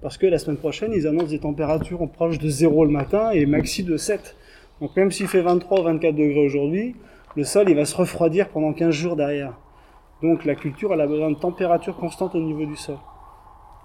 parce 0.00 0.16
que 0.16 0.26
la 0.26 0.38
semaine 0.38 0.56
prochaine, 0.56 0.92
ils 0.94 1.06
annoncent 1.06 1.26
des 1.26 1.40
températures 1.40 2.08
proches 2.08 2.38
de 2.38 2.48
0 2.48 2.84
le 2.84 2.90
matin 2.90 3.30
et 3.32 3.44
maxi 3.44 3.82
de 3.82 3.96
7. 3.96 4.36
Donc 4.80 4.96
même 4.96 5.10
s'il 5.10 5.26
fait 5.26 5.42
23 5.42 5.80
ou 5.80 5.82
24 5.82 6.14
degrés 6.14 6.46
aujourd'hui, 6.46 6.94
le 7.36 7.44
sol, 7.44 7.68
il 7.68 7.76
va 7.76 7.84
se 7.84 7.96
refroidir 7.96 8.48
pendant 8.48 8.72
15 8.72 8.94
jours 8.94 9.16
derrière. 9.16 9.54
Donc 10.22 10.44
la 10.44 10.54
culture, 10.54 10.92
elle 10.92 11.00
a 11.00 11.06
besoin 11.06 11.30
de 11.30 11.36
température 11.36 11.96
constante 11.96 12.34
au 12.34 12.40
niveau 12.40 12.64
du 12.64 12.76
sol. 12.76 12.98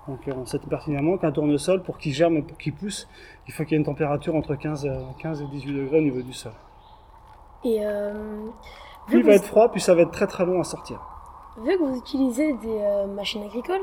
Donc 0.07 0.25
euh, 0.27 0.33
on 0.37 0.45
sait 0.45 0.59
pertinemment 0.59 1.17
qu'un 1.17 1.31
tournesol, 1.31 1.83
pour 1.83 1.97
qu'il 1.97 2.13
germe 2.13 2.37
et 2.37 2.41
pour 2.41 2.57
qu'il 2.57 2.73
pousse, 2.73 3.07
il 3.47 3.53
faut 3.53 3.63
qu'il 3.63 3.73
y 3.73 3.75
ait 3.75 3.79
une 3.79 3.85
température 3.85 4.35
entre 4.35 4.55
15, 4.55 4.85
euh, 4.85 4.99
15 5.19 5.41
et 5.41 5.45
18 5.47 5.73
degrés 5.73 5.97
au 5.97 6.01
niveau 6.01 6.21
du 6.21 6.33
sol. 6.33 6.53
Et 7.65 7.79
euh, 7.85 8.13
Plus 9.07 9.19
il 9.19 9.25
va 9.25 9.31
vous, 9.31 9.37
être 9.37 9.45
froid, 9.45 9.69
plus 9.69 9.79
ça 9.81 9.95
va 9.95 10.03
être 10.03 10.11
très 10.11 10.27
très 10.27 10.45
long 10.45 10.59
à 10.61 10.63
sortir. 10.63 11.01
vu 11.65 11.77
que 11.77 11.83
vous 11.83 11.97
utilisez 11.97 12.53
des 12.53 12.79
euh, 12.81 13.07
machines 13.07 13.43
agricoles, 13.43 13.81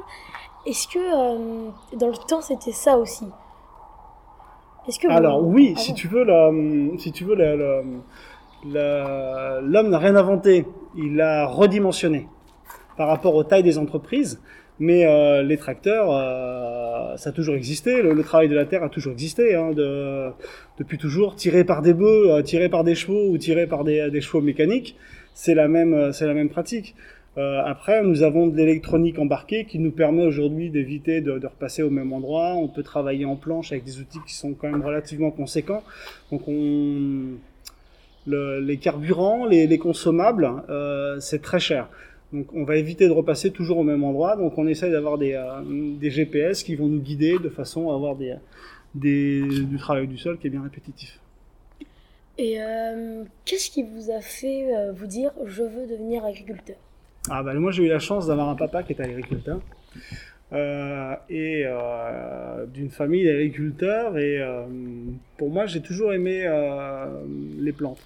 est-ce 0.65 0.87
que 0.89 0.99
euh, 0.99 1.71
dans 1.97 2.09
le 2.09 2.17
temps 2.29 2.41
c'était 2.41 2.73
ça 2.73 2.97
aussi? 2.97 3.27
Vous- 4.87 5.11
Alors 5.11 5.43
oui, 5.45 5.75
Ah 5.77 5.81
si 5.81 5.91
bon 5.93 5.97
tu 5.97 6.09
veux, 6.09 6.25
la, 6.25 6.51
si 6.99 7.11
tu 7.13 7.25
veux, 7.25 7.35
la- 7.35 7.57
la- 7.57 7.83
la- 8.67 9.61
l'homme 9.61 9.89
n'a 9.91 9.99
rien 9.99 10.15
inventé, 10.17 10.67
il 10.95 11.17
l'a 11.17 11.47
redimensionné. 11.47 12.29
Par 12.97 13.09
rapport 13.09 13.35
aux 13.35 13.45
tailles 13.45 13.63
des 13.63 13.79
entreprises. 13.79 14.41
Mais 14.81 15.07
euh, 15.07 15.43
les 15.43 15.57
tracteurs, 15.57 16.09
euh, 16.11 17.17
ça 17.17 17.31
a 17.31 17.33
toujours 17.33 17.55
existé. 17.55 18.03
Le, 18.03 18.23
travail 18.25 18.49
de 18.49 18.57
la 18.57 18.65
terre 18.65 18.83
a 18.83 18.89
toujours 18.89 19.13
existé, 19.13 19.55
hein, 19.55 19.71
de, 19.71 20.31
depuis 20.79 20.99
toujours. 20.99 21.37
Tiré 21.37 21.65
par 21.65 21.81
des 21.81 21.95
bœufs, 21.95 22.31
euh, 22.31 22.43
tiré 22.43 22.69
par 22.69 22.83
des 22.83 22.97
chevaux 22.97 23.29
ou 23.29 23.39
tiré 23.39 23.69
par 23.69 23.85
des, 23.85 24.21
chevaux 24.21 24.41
mécaniques, 24.41 24.97
c'est 25.33 25.55
la 25.55 25.69
même, 25.69 26.13
c'est 26.13 26.27
la 26.27 26.35
même 26.35 26.49
pratique. 26.49 26.95
Après, 27.37 28.05
nous 28.05 28.23
avons 28.23 28.47
de 28.47 28.57
l'électronique 28.57 29.19
embarquée 29.19 29.65
qui 29.65 29.81
nous 29.81 29.91
permet 29.91 30.25
aujourd'hui 30.25 30.71
d'éviter 30.71 31.21
de, 31.21 31.33
repasser 31.33 31.83
au 31.83 31.91
même 31.91 32.13
endroit. 32.13 32.55
On 32.55 32.69
peut 32.69 32.85
travailler 32.85 33.25
en 33.25 33.35
planche 33.35 33.73
avec 33.73 33.83
des 33.83 33.99
outils 33.99 34.21
qui 34.25 34.35
sont 34.35 34.55
quand 34.55 34.71
même 34.71 34.83
relativement 34.83 35.33
conséquents. 35.33 35.83
Donc, 36.31 36.47
on, 36.47 37.33
le, 38.29 38.61
les 38.61 38.77
carburants, 38.77 39.47
les, 39.47 39.67
les 39.67 39.79
consommables, 39.79 40.49
c'est 41.19 41.43
très 41.43 41.59
cher. 41.59 41.89
Donc 42.35 42.47
on 42.53 42.65
va 42.65 42.77
éviter 42.77 43.07
de 43.07 43.13
repasser 43.13 43.51
toujours 43.51 43.79
au 43.79 43.83
même 43.85 44.05
endroit. 44.05 44.37
Donc 44.37 44.59
on 44.59 44.67
essaye 44.67 44.91
d'avoir 44.91 45.17
des, 45.17 45.33
euh, 45.33 45.63
des, 45.65 46.11
GPS 46.11 46.63
qui 46.63 46.75
vont 46.75 46.89
nous 46.89 47.01
guider 47.01 47.39
de 47.39 47.49
façon 47.49 47.91
à 47.91 47.95
avoir 47.95 48.17
des, 48.17 48.35
des, 48.95 49.41
du 49.43 49.79
travail 49.79 50.07
du 50.07 50.19
sol 50.19 50.39
qui 50.39 50.49
est 50.49 50.51
bien 50.51 50.63
répétitif. 50.63 51.21
Et 52.37 52.61
euh, 52.61 53.23
qu'est-ce 53.45 53.71
qui 53.71 53.85
vous 53.85 54.11
a 54.11 54.21
fait 54.21 54.75
euh, 54.75 54.93
vous 54.93 55.07
dire 55.07 55.31
je 55.47 55.63
veux 55.63 55.87
devenir 55.87 56.25
agriculteur? 56.25 56.77
Ah 57.31 57.43
bah 57.43 57.55
moi 57.55 57.71
j'ai 57.71 57.85
eu 57.85 57.89
la 57.89 58.01
chance 58.01 58.27
d'avoir 58.27 58.49
un 58.51 58.57
papa 58.57 58.83
qui 58.83 58.93
est 58.93 59.01
agriculteur. 59.01 59.61
Euh, 60.53 61.17
et 61.31 61.65
euh, 61.67 62.67
d'une 62.67 62.91
famille 62.91 63.25
d'agriculteurs 63.25 64.17
et 64.19 64.41
euh, 64.41 64.63
pour 65.37 65.51
moi 65.51 65.67
j'ai 65.67 65.81
toujours 65.81 66.13
aimé 66.13 66.47
les 67.59 67.73
plantes 67.73 67.99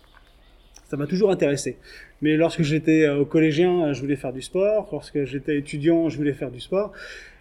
ça 0.88 0.96
m'a 0.96 1.06
toujours 1.06 1.30
intéressé. 1.30 1.76
Mais 2.22 2.36
lorsque 2.36 2.62
j'étais 2.62 3.08
au 3.08 3.26
collégien, 3.26 3.92
je 3.92 4.00
voulais 4.00 4.16
faire 4.16 4.32
du 4.32 4.42
sport. 4.42 4.88
Lorsque 4.90 5.24
j'étais 5.24 5.58
étudiant, 5.58 6.08
je 6.08 6.16
voulais 6.16 6.32
faire 6.32 6.50
du 6.50 6.60
sport. 6.60 6.92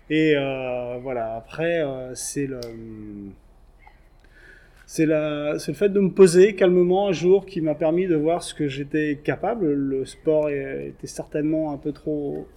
Et 0.09 0.35
euh, 0.35 0.97
voilà, 1.01 1.35
après, 1.35 1.81
euh, 1.81 2.13
c'est 2.13 2.45
le, 2.45 2.59
c'est 4.85 5.05
le 5.05 5.73
fait 5.73 5.89
de 5.89 5.99
me 5.99 6.09
poser 6.09 6.55
calmement 6.55 7.07
un 7.07 7.11
jour 7.13 7.45
qui 7.45 7.61
m'a 7.61 7.75
permis 7.75 8.07
de 8.07 8.15
voir 8.15 8.43
ce 8.43 8.53
que 8.53 8.67
j'étais 8.67 9.19
capable. 9.23 9.71
Le 9.73 10.05
sport 10.05 10.49
était 10.49 11.07
certainement 11.07 11.73
un 11.73 11.77
peu 11.77 11.93
trop 11.93 12.47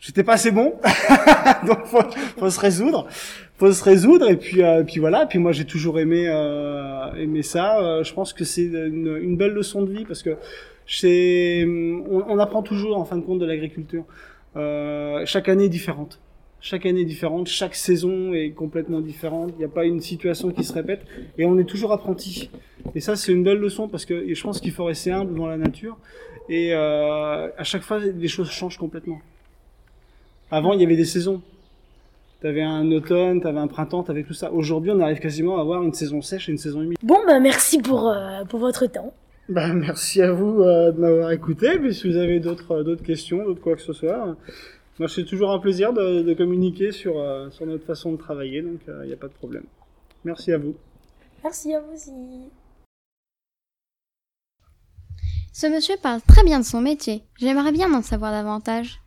j'étais 0.00 0.24
pas 0.24 0.32
assez 0.34 0.50
bon, 0.50 0.74
donc 1.66 1.84
faut, 1.84 2.02
faut 2.38 2.50
se 2.50 2.60
résoudre, 2.60 3.06
faut 3.56 3.72
se 3.72 3.84
résoudre 3.84 4.28
et 4.30 4.36
puis 4.36 4.62
euh, 4.62 4.82
puis 4.82 4.98
voilà. 5.00 5.26
Puis 5.26 5.38
moi 5.38 5.52
j'ai 5.52 5.66
toujours 5.66 5.98
aimé 6.00 6.24
euh, 6.26 7.14
aimé 7.14 7.42
ça. 7.42 7.80
Euh, 7.80 8.02
je 8.02 8.12
pense 8.12 8.32
que 8.32 8.44
c'est 8.44 8.64
une, 8.64 9.18
une, 9.22 9.36
belle 9.36 9.52
leçon 9.52 9.82
de 9.82 9.92
vie 9.92 10.04
parce 10.04 10.22
que 10.22 10.36
c'est 10.86 11.64
on, 11.66 12.24
on, 12.28 12.38
apprend 12.38 12.62
toujours 12.62 12.96
en 12.98 13.04
fin 13.04 13.16
de 13.16 13.22
compte 13.22 13.38
de 13.38 13.46
l'agriculture. 13.46 14.04
Euh, 14.56 15.24
chaque 15.26 15.48
année 15.48 15.64
est 15.66 15.68
différente. 15.68 16.20
Chaque 16.62 16.84
année 16.84 17.00
est 17.00 17.06
différente, 17.06 17.46
chaque 17.46 17.74
saison 17.74 18.34
est 18.34 18.50
complètement 18.50 19.00
différente. 19.00 19.50
Il 19.54 19.58
n'y 19.58 19.64
a 19.64 19.68
pas 19.68 19.86
une 19.86 20.00
situation 20.00 20.50
qui 20.50 20.62
se 20.62 20.74
répète 20.74 21.06
et 21.38 21.46
on 21.46 21.58
est 21.58 21.64
toujours 21.64 21.92
apprenti. 21.92 22.50
Et 22.94 23.00
ça 23.00 23.16
c'est 23.16 23.32
une 23.32 23.42
belle 23.42 23.58
leçon 23.58 23.88
parce 23.88 24.04
que 24.04 24.34
je 24.34 24.42
pense 24.42 24.60
qu'il 24.60 24.72
faut 24.72 24.84
rester 24.84 25.10
humble 25.10 25.34
dans 25.38 25.46
la 25.46 25.56
nature 25.56 25.96
et 26.50 26.74
euh, 26.74 27.48
à 27.56 27.64
chaque 27.64 27.82
fois 27.82 27.98
les 27.98 28.28
choses 28.28 28.50
changent 28.50 28.76
complètement. 28.76 29.20
Avant, 30.50 30.72
il 30.72 30.80
y 30.80 30.84
avait 30.84 30.96
des 30.96 31.04
saisons. 31.04 31.42
Tu 32.40 32.46
avais 32.46 32.62
un 32.62 32.90
automne, 32.90 33.40
tu 33.40 33.46
avais 33.46 33.58
un 33.58 33.66
printemps, 33.66 34.02
tu 34.02 34.10
avais 34.10 34.24
tout 34.24 34.34
ça. 34.34 34.50
Aujourd'hui, 34.52 34.90
on 34.90 35.00
arrive 35.00 35.18
quasiment 35.18 35.58
à 35.58 35.60
avoir 35.60 35.82
une 35.82 35.92
saison 35.92 36.22
sèche 36.22 36.48
et 36.48 36.52
une 36.52 36.58
saison 36.58 36.82
humide. 36.82 36.98
Bon, 37.02 37.18
bah 37.26 37.38
merci 37.38 37.80
pour, 37.80 38.08
euh, 38.08 38.44
pour 38.44 38.60
votre 38.60 38.86
temps. 38.86 39.12
Bah, 39.48 39.72
merci 39.72 40.22
à 40.22 40.32
vous 40.32 40.62
euh, 40.62 40.90
de 40.92 40.98
m'avoir 40.98 41.32
écouté. 41.32 41.78
Puis 41.78 41.94
si 41.94 42.10
vous 42.10 42.16
avez 42.16 42.40
d'autres 42.40 42.82
d'autres 42.82 43.02
questions, 43.02 43.44
d'autres 43.44 43.60
quoi 43.60 43.76
que 43.76 43.82
ce 43.82 43.92
soit, 43.92 44.36
moi 44.98 45.08
c'est 45.08 45.24
toujours 45.24 45.50
un 45.50 45.58
plaisir 45.58 45.92
de, 45.92 46.22
de 46.22 46.34
communiquer 46.34 46.92
sur, 46.92 47.18
euh, 47.18 47.50
sur 47.50 47.66
notre 47.66 47.84
façon 47.84 48.12
de 48.12 48.16
travailler, 48.16 48.62
donc 48.62 48.80
il 48.86 49.06
n'y 49.08 49.12
a 49.12 49.16
pas 49.16 49.28
de 49.28 49.32
problème. 49.32 49.64
Merci 50.24 50.52
à 50.52 50.58
vous. 50.58 50.74
Merci 51.42 51.74
à 51.74 51.80
vous 51.80 51.92
aussi. 51.94 52.12
Ce 55.52 55.66
monsieur 55.66 55.96
parle 56.02 56.20
très 56.22 56.44
bien 56.44 56.60
de 56.60 56.64
son 56.64 56.80
métier. 56.80 57.22
J'aimerais 57.38 57.72
bien 57.72 57.92
en 57.92 58.02
savoir 58.02 58.30
davantage. 58.32 59.00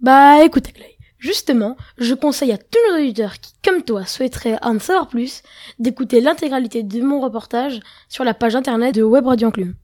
Bah 0.00 0.44
écoute 0.44 0.72
Clay, 0.74 0.98
justement, 1.18 1.74
je 1.96 2.12
conseille 2.12 2.52
à 2.52 2.58
tous 2.58 2.78
nos 2.90 2.98
auditeurs 2.98 3.40
qui, 3.40 3.54
comme 3.64 3.82
toi, 3.82 4.04
souhaiteraient 4.04 4.58
en 4.62 4.78
savoir 4.78 5.08
plus, 5.08 5.42
d'écouter 5.78 6.20
l'intégralité 6.20 6.82
de 6.82 7.00
mon 7.00 7.18
reportage 7.18 7.80
sur 8.08 8.22
la 8.22 8.34
page 8.34 8.54
internet 8.54 8.94
de 8.94 9.02
Web 9.02 9.26
Radio 9.26 9.48
Enclume. 9.48 9.74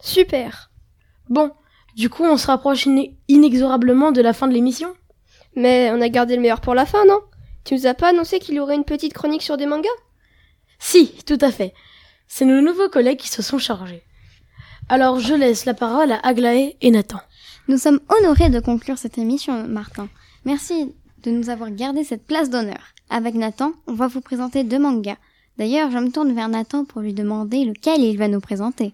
Super 0.00 0.72
Bon, 1.28 1.52
du 1.94 2.10
coup 2.10 2.24
on 2.24 2.36
se 2.36 2.48
rapproche 2.48 2.88
inexorablement 3.28 4.10
de 4.10 4.20
la 4.22 4.32
fin 4.32 4.48
de 4.48 4.54
l'émission? 4.54 4.92
Mais 5.54 5.90
on 5.92 6.00
a 6.00 6.08
gardé 6.08 6.34
le 6.34 6.42
meilleur 6.42 6.60
pour 6.60 6.74
la 6.74 6.84
fin, 6.84 7.04
non? 7.06 7.20
Tu 7.64 7.74
nous 7.74 7.86
as 7.86 7.94
pas 7.94 8.08
annoncé 8.08 8.40
qu'il 8.40 8.56
y 8.56 8.60
aurait 8.60 8.74
une 8.74 8.84
petite 8.84 9.14
chronique 9.14 9.42
sur 9.42 9.56
des 9.56 9.66
mangas? 9.66 9.88
Si, 10.80 11.14
tout 11.26 11.38
à 11.40 11.52
fait. 11.52 11.74
C'est 12.26 12.44
nos 12.44 12.60
nouveaux 12.60 12.88
collègues 12.88 13.20
qui 13.20 13.28
se 13.28 13.40
sont 13.40 13.58
chargés. 13.58 14.02
Alors 14.88 15.20
je 15.20 15.32
laisse 15.32 15.64
la 15.64 15.74
parole 15.74 16.10
à 16.10 16.18
Aglaé 16.26 16.76
et 16.80 16.90
Nathan. 16.90 17.20
Nous 17.66 17.78
sommes 17.78 18.00
honorés 18.10 18.50
de 18.50 18.60
conclure 18.60 18.98
cette 18.98 19.16
émission, 19.16 19.66
Martin. 19.66 20.08
Merci 20.44 20.92
de 21.22 21.30
nous 21.30 21.48
avoir 21.48 21.70
gardé 21.70 22.04
cette 22.04 22.26
place 22.26 22.50
d'honneur. 22.50 22.92
Avec 23.08 23.34
Nathan, 23.34 23.72
on 23.86 23.94
va 23.94 24.06
vous 24.06 24.20
présenter 24.20 24.64
deux 24.64 24.78
mangas. 24.78 25.16
D'ailleurs, 25.56 25.90
je 25.90 25.96
me 25.96 26.10
tourne 26.10 26.34
vers 26.34 26.50
Nathan 26.50 26.84
pour 26.84 27.00
lui 27.00 27.14
demander 27.14 27.64
lequel 27.64 28.02
il 28.02 28.18
va 28.18 28.28
nous 28.28 28.40
présenter. 28.40 28.92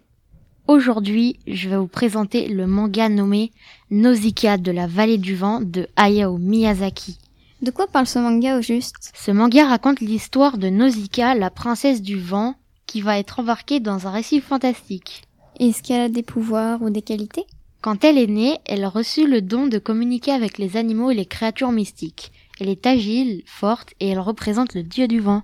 Aujourd'hui, 0.69 1.41
je 1.49 1.69
vais 1.69 1.79
vous 1.79 1.89
présenter 1.89 2.47
le 2.47 2.69
manga 2.69 3.09
nommé 3.09 3.51
Nausicaa 3.91 4.57
de 4.57 4.71
la 4.71 4.87
vallée 4.87 5.19
du 5.19 5.35
vent 5.35 5.61
de 5.61 5.89
Hayao 5.97 6.39
Miyazaki. 6.39 7.19
De 7.63 7.73
quoi 7.73 7.89
parle 7.89 8.07
ce 8.07 8.21
manga 8.21 8.57
au 8.57 8.63
juste? 8.63 9.11
Ce 9.17 9.33
manga 9.33 9.67
raconte 9.67 9.99
l'histoire 9.99 10.59
de 10.59 10.69
Nausicaa, 10.69 11.35
la 11.35 11.51
princesse 11.51 12.03
du 12.03 12.21
vent, 12.21 12.55
qui 12.87 13.01
va 13.01 13.19
être 13.19 13.41
embarquée 13.41 13.81
dans 13.81 14.07
un 14.07 14.13
récit 14.13 14.41
fantastique. 14.41 15.25
Est-ce 15.59 15.83
qu'elle 15.83 16.03
a 16.03 16.09
des 16.09 16.23
pouvoirs 16.23 16.81
ou 16.83 16.91
des 16.91 17.03
qualités? 17.03 17.47
Quand 17.81 18.05
elle 18.05 18.19
est 18.19 18.27
née, 18.27 18.59
elle 18.67 18.87
reçut 18.87 19.27
le 19.27 19.41
don 19.41 19.67
de 19.67 19.79
communiquer 19.79 20.33
avec 20.33 20.59
les 20.59 20.77
animaux 20.77 21.11
et 21.11 21.15
les 21.15 21.27
créatures 21.27 21.73
mystiques. 21.73 22.31
Elle 22.61 22.69
est 22.69 22.87
agile, 22.87 23.43
forte 23.47 23.95
et 24.01 24.09
elle 24.09 24.21
représente 24.21 24.75
le 24.75 24.83
dieu 24.83 25.09
du 25.09 25.21
vent. 25.21 25.43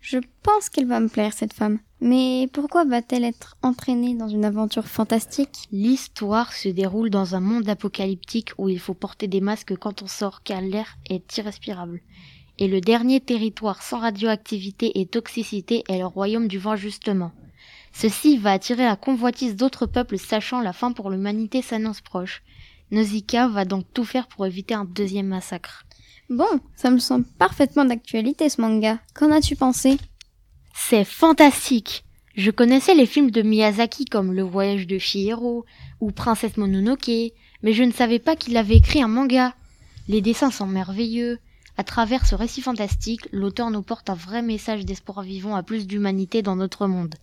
Je 0.00 0.18
pense 0.42 0.68
qu'elle 0.68 0.86
va 0.86 0.98
me 0.98 1.08
plaire, 1.08 1.32
cette 1.32 1.52
femme. 1.52 1.78
Mais 2.00 2.48
pourquoi 2.52 2.84
va-t-elle 2.84 3.24
être 3.24 3.56
entraînée 3.62 4.14
dans 4.14 4.28
une 4.28 4.44
aventure 4.44 4.86
fantastique? 4.86 5.68
L'histoire 5.72 6.52
se 6.52 6.68
déroule 6.68 7.08
dans 7.08 7.34
un 7.34 7.40
monde 7.40 7.68
apocalyptique 7.68 8.50
où 8.58 8.68
il 8.68 8.80
faut 8.80 8.94
porter 8.94 9.28
des 9.28 9.40
masques 9.40 9.76
quand 9.76 10.02
on 10.02 10.06
sort 10.06 10.42
car 10.42 10.60
l'air 10.60 10.96
est 11.08 11.36
irrespirable. 11.38 12.00
Et 12.58 12.68
le 12.68 12.80
dernier 12.80 13.20
territoire 13.20 13.82
sans 13.82 14.00
radioactivité 14.00 15.00
et 15.00 15.06
toxicité 15.06 15.84
est 15.88 15.98
le 15.98 16.06
royaume 16.06 16.48
du 16.48 16.58
vent 16.58 16.76
justement. 16.76 17.32
Ceci 17.98 18.36
va 18.36 18.52
attirer 18.52 18.84
la 18.84 18.94
convoitise 18.94 19.56
d'autres 19.56 19.86
peuples 19.86 20.18
sachant 20.18 20.60
la 20.60 20.74
fin 20.74 20.92
pour 20.92 21.08
l'humanité 21.08 21.62
s'annonce 21.62 22.02
proche. 22.02 22.42
Nausicaa 22.90 23.48
va 23.48 23.64
donc 23.64 23.86
tout 23.94 24.04
faire 24.04 24.28
pour 24.28 24.44
éviter 24.44 24.74
un 24.74 24.84
deuxième 24.84 25.28
massacre. 25.28 25.86
Bon, 26.28 26.60
ça 26.74 26.90
me 26.90 26.98
semble 26.98 27.24
parfaitement 27.38 27.86
d'actualité 27.86 28.50
ce 28.50 28.60
manga. 28.60 28.98
Qu'en 29.14 29.32
as-tu 29.32 29.56
pensé? 29.56 29.96
C'est 30.74 31.04
fantastique. 31.04 32.04
Je 32.34 32.50
connaissais 32.50 32.94
les 32.94 33.06
films 33.06 33.30
de 33.30 33.40
Miyazaki 33.40 34.04
comme 34.04 34.34
Le 34.34 34.42
voyage 34.42 34.86
de 34.86 34.98
Chihiro 34.98 35.64
ou 36.00 36.10
Princesse 36.10 36.58
Mononoke, 36.58 37.32
mais 37.62 37.72
je 37.72 37.82
ne 37.82 37.92
savais 37.92 38.18
pas 38.18 38.36
qu'il 38.36 38.58
avait 38.58 38.76
écrit 38.76 39.00
un 39.00 39.08
manga. 39.08 39.54
Les 40.06 40.20
dessins 40.20 40.50
sont 40.50 40.66
merveilleux. 40.66 41.38
À 41.78 41.82
travers 41.82 42.26
ce 42.26 42.34
récit 42.34 42.60
fantastique, 42.60 43.26
l'auteur 43.32 43.70
nous 43.70 43.82
porte 43.82 44.10
un 44.10 44.14
vrai 44.14 44.42
message 44.42 44.84
d'espoir 44.84 45.22
vivant 45.22 45.56
à 45.56 45.62
plus 45.62 45.86
d'humanité 45.86 46.42
dans 46.42 46.56
notre 46.56 46.86
monde. 46.86 47.14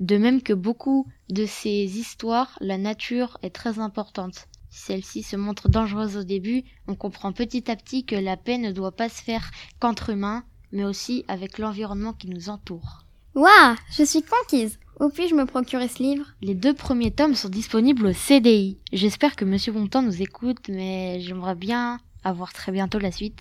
De 0.00 0.16
même 0.16 0.42
que 0.42 0.52
beaucoup 0.52 1.06
de 1.28 1.46
ces 1.46 1.98
histoires, 1.98 2.58
la 2.60 2.78
nature 2.78 3.38
est 3.42 3.54
très 3.54 3.78
importante. 3.78 4.48
Si 4.70 4.86
celle-ci 4.86 5.22
se 5.22 5.36
montre 5.36 5.68
dangereuse 5.68 6.16
au 6.16 6.24
début, 6.24 6.64
on 6.88 6.94
comprend 6.94 7.32
petit 7.32 7.70
à 7.70 7.76
petit 7.76 8.04
que 8.04 8.16
la 8.16 8.36
paix 8.36 8.58
ne 8.58 8.72
doit 8.72 8.96
pas 8.96 9.08
se 9.08 9.22
faire 9.22 9.50
qu'entre 9.78 10.10
humains, 10.10 10.44
mais 10.72 10.84
aussi 10.84 11.24
avec 11.28 11.58
l'environnement 11.58 12.14
qui 12.14 12.28
nous 12.28 12.48
entoure. 12.48 13.04
Waouh, 13.34 13.76
je 13.90 14.02
suis 14.02 14.22
conquise. 14.22 14.78
Où 15.00 15.08
puis-je 15.08 15.34
me 15.34 15.46
procurer 15.46 15.88
ce 15.88 16.02
livre? 16.02 16.26
Les 16.42 16.54
deux 16.54 16.74
premiers 16.74 17.10
tomes 17.10 17.34
sont 17.34 17.48
disponibles 17.48 18.06
au 18.06 18.12
CDI. 18.12 18.78
J'espère 18.92 19.36
que 19.36 19.44
Monsieur 19.44 19.72
Bontemps 19.72 20.02
nous 20.02 20.22
écoute, 20.22 20.68
mais 20.68 21.20
j'aimerais 21.20 21.54
bien 21.54 21.98
avoir 22.24 22.52
très 22.52 22.72
bientôt 22.72 22.98
la 22.98 23.10
suite. 23.10 23.40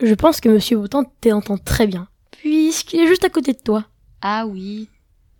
Je 0.00 0.14
pense 0.14 0.40
que 0.40 0.48
Monsieur 0.48 0.78
Bontemps 0.78 1.04
t'entend 1.20 1.58
très 1.58 1.86
bien, 1.86 2.08
puisqu'il 2.32 3.00
est 3.00 3.06
juste 3.06 3.24
à 3.24 3.30
côté 3.30 3.52
de 3.52 3.58
toi. 3.58 3.86
Ah 4.22 4.46
oui, 4.46 4.88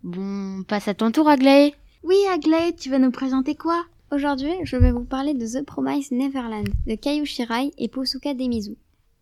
Bon, 0.02 0.62
passe 0.62 0.88
à 0.88 0.94
ton 0.94 1.10
tour, 1.10 1.28
Aglaé. 1.28 1.74
Oui, 2.04 2.16
Aglaé, 2.32 2.74
tu 2.74 2.88
vas 2.88 2.98
nous 2.98 3.10
présenter 3.10 3.54
quoi? 3.54 3.84
Aujourd'hui, 4.10 4.54
je 4.62 4.76
vais 4.76 4.92
vous 4.92 5.04
parler 5.04 5.34
de 5.34 5.46
The 5.46 5.62
Promised 5.62 6.12
Neverland 6.12 6.70
de 6.86 6.94
Kayu 6.94 7.26
Shirai 7.26 7.70
et 7.76 7.88
Posuka 7.88 8.32
Demizu. 8.32 8.76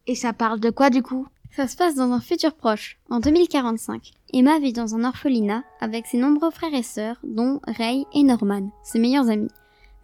Et 0.06 0.14
ça 0.14 0.32
parle 0.32 0.60
de 0.60 0.70
quoi 0.70 0.90
du 0.90 1.02
coup? 1.02 1.26
Ça 1.50 1.66
se 1.66 1.76
passe 1.76 1.96
dans 1.96 2.12
un 2.12 2.20
futur 2.20 2.54
proche, 2.54 2.96
en 3.10 3.18
2045. 3.18 4.12
Emma 4.32 4.60
vit 4.60 4.72
dans 4.72 4.94
un 4.94 5.02
orphelinat 5.02 5.64
avec 5.80 6.06
ses 6.06 6.18
nombreux 6.18 6.52
frères 6.52 6.74
et 6.74 6.84
sœurs, 6.84 7.18
dont 7.24 7.60
Ray 7.66 8.06
et 8.14 8.22
Norman, 8.22 8.70
ses 8.84 9.00
meilleurs 9.00 9.30
amis. 9.30 9.50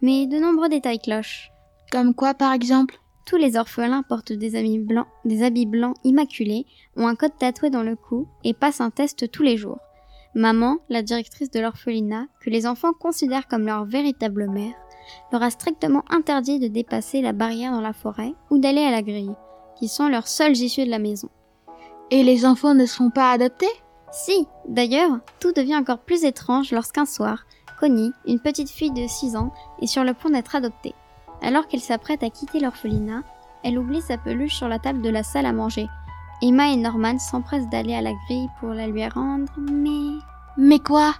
Mais 0.01 0.27
de 0.27 0.37
nombreux 0.39 0.67
détails 0.67 0.99
clochent. 0.99 1.51
Comme 1.89 2.13
quoi, 2.13 2.33
par 2.33 2.51
exemple? 2.51 2.99
Tous 3.25 3.37
les 3.37 3.55
orphelins 3.55 4.03
portent 4.03 4.33
des 4.33 4.57
habits 4.57 4.79
blancs, 4.79 5.07
des 5.23 5.41
habits 5.41 5.67
blancs 5.67 5.95
immaculés, 6.03 6.65
ont 6.97 7.07
un 7.07 7.15
code 7.15 7.37
tatoué 7.39 7.69
dans 7.69 7.81
le 7.81 7.95
cou 7.95 8.27
et 8.43 8.53
passent 8.53 8.81
un 8.81 8.91
test 8.91 9.31
tous 9.31 9.41
les 9.41 9.55
jours. 9.55 9.79
Maman, 10.35 10.79
la 10.89 11.01
directrice 11.01 11.49
de 11.49 11.61
l'orphelinat, 11.61 12.27
que 12.41 12.49
les 12.49 12.67
enfants 12.67 12.91
considèrent 12.91 13.47
comme 13.47 13.65
leur 13.65 13.85
véritable 13.85 14.49
mère, 14.49 14.73
leur 15.31 15.41
a 15.41 15.49
strictement 15.49 16.03
interdit 16.09 16.59
de 16.59 16.67
dépasser 16.67 17.21
la 17.21 17.31
barrière 17.31 17.71
dans 17.71 17.79
la 17.79 17.93
forêt 17.93 18.33
ou 18.49 18.57
d'aller 18.57 18.81
à 18.81 18.91
la 18.91 19.01
grille, 19.01 19.35
qui 19.79 19.87
sont 19.87 20.09
leurs 20.09 20.27
seuls 20.27 20.57
issues 20.57 20.83
de 20.83 20.89
la 20.89 20.99
maison. 20.99 21.29
Et 22.11 22.21
les 22.21 22.45
enfants 22.45 22.73
ne 22.73 22.85
seront 22.85 23.11
pas 23.11 23.31
adoptés? 23.31 23.65
Si, 24.11 24.45
d'ailleurs, 24.67 25.19
tout 25.39 25.53
devient 25.53 25.77
encore 25.77 25.99
plus 25.99 26.25
étrange 26.25 26.71
lorsqu'un 26.71 27.05
soir, 27.05 27.45
Connie, 27.79 28.11
une 28.27 28.39
petite 28.39 28.69
fille 28.69 28.91
de 28.91 29.07
6 29.07 29.37
ans, 29.37 29.53
est 29.81 29.87
sur 29.87 30.03
le 30.03 30.13
point 30.13 30.31
d'être 30.31 30.55
adoptée. 30.55 30.95
Alors 31.41 31.67
qu'elle 31.67 31.81
s'apprête 31.81 32.23
à 32.23 32.29
quitter 32.29 32.59
l'orphelinat, 32.59 33.23
elle 33.63 33.79
oublie 33.79 34.01
sa 34.01 34.17
peluche 34.17 34.55
sur 34.55 34.67
la 34.67 34.79
table 34.79 35.01
de 35.01 35.09
la 35.09 35.23
salle 35.23 35.45
à 35.45 35.53
manger. 35.53 35.87
Emma 36.47 36.69
et 36.69 36.75
Norman 36.75 37.17
s'empressent 37.17 37.69
d'aller 37.69 37.95
à 37.95 38.01
la 38.01 38.13
grille 38.25 38.49
pour 38.59 38.69
la 38.69 38.87
lui 38.87 39.07
rendre, 39.07 39.51
mais... 39.71 40.19
Mais 40.57 40.77
quoi? 40.77 41.15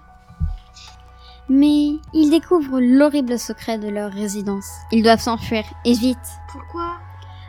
Mais 1.50 1.94
ils 2.14 2.30
découvrent 2.30 2.80
l'horrible 2.80 3.40
secret 3.40 3.80
de 3.80 3.90
leur 3.90 4.12
résidence. 4.12 4.70
Ils 4.92 5.02
doivent 5.02 5.20
s'enfuir, 5.20 5.64
et 5.84 5.94
vite. 5.94 6.18
Pourquoi? 6.52 6.98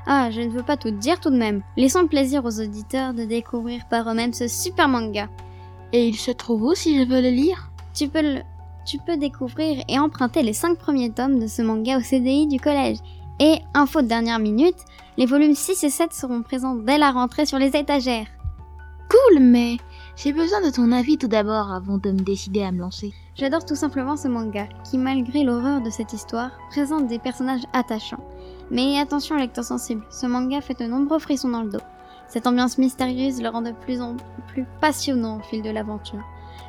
Ah, 0.07 0.31
je 0.31 0.41
ne 0.41 0.51
veux 0.51 0.63
pas 0.63 0.79
tout 0.79 0.91
dire 0.91 1.21
tout 1.21 1.31
de 1.31 1.37
même. 1.37 1.63
Laissons 1.77 2.03
le 2.03 2.09
plaisir 2.09 2.45
aux 2.47 2.61
auditeurs 2.61 3.13
de 3.13 3.25
découvrir 3.25 3.87
par 3.89 4.09
eux-mêmes 4.09 4.33
ce 4.33 4.49
super 4.49 4.89
manga. 4.89 5.29
Et 5.93 6.09
il 6.09 6.17
se 6.17 6.31
trouve 6.31 6.63
où 6.63 6.75
si 6.75 6.99
je 6.99 7.07
veux 7.07 7.21
le 7.21 7.31
lire? 7.31 7.71
Tu 7.93 8.09
peux 8.09 8.23
le... 8.23 8.41
Tu 8.87 8.99
peux 8.99 9.17
découvrir 9.17 9.85
et 9.89 9.99
emprunter 9.99 10.43
les 10.43 10.53
5 10.53 10.79
premiers 10.79 11.11
tomes 11.11 11.41
de 11.41 11.47
ce 11.47 11.61
manga 11.61 11.99
au 11.99 12.01
CDI 12.01 12.47
du 12.47 12.59
collège. 12.59 12.99
Et, 13.39 13.59
info 13.75 14.01
de 14.01 14.07
dernière 14.07 14.39
minute, 14.39 14.79
les 15.19 15.27
volumes 15.27 15.55
6 15.55 15.85
et 15.85 15.91
7 15.91 16.13
seront 16.15 16.43
présents 16.43 16.75
dès 16.75 16.97
la 16.97 17.11
rentrée 17.11 17.45
sur 17.45 17.59
les 17.59 17.77
étagères. 17.77 18.27
Cool, 19.11 19.41
mais 19.41 19.77
j'ai 20.17 20.33
besoin 20.33 20.63
de 20.63 20.71
ton 20.71 20.91
avis 20.91 21.19
tout 21.19 21.29
d'abord 21.29 21.71
avant 21.71 21.99
de 21.99 22.11
me 22.11 22.21
décider 22.21 22.63
à 22.63 22.73
me 22.73 22.81
lancer. 22.81 23.13
J'adore 23.35 23.67
tout 23.67 23.75
simplement 23.75 24.17
ce 24.17 24.29
manga, 24.29 24.67
qui 24.89 24.97
malgré 24.97 25.45
l'horreur 25.45 25.83
de 25.83 25.91
cette 25.91 26.15
histoire, 26.15 26.51
présente 26.71 27.09
des 27.09 27.19
personnages 27.19 27.67
attachants. 27.75 28.25
Mais 28.71 28.99
attention 28.99 29.37
lecteur 29.37 29.65
sensible, 29.65 30.03
ce 30.11 30.25
manga 30.25 30.63
fait 30.63 30.81
de 30.81 30.87
nombreux 30.87 31.19
frissons 31.19 31.51
dans 31.51 31.63
le 31.63 31.71
dos. 31.71 31.85
Cette 32.29 32.47
ambiance 32.47 32.79
mystérieuse 32.79 33.43
le 33.43 33.51
rend 33.51 33.63
de 33.63 33.73
plus 33.73 34.01
en 34.01 34.17
plus 34.49 34.65
passionnant 34.81 35.39
au 35.39 35.43
fil 35.43 35.63
de 35.63 35.71
l'aventure. 35.71 36.25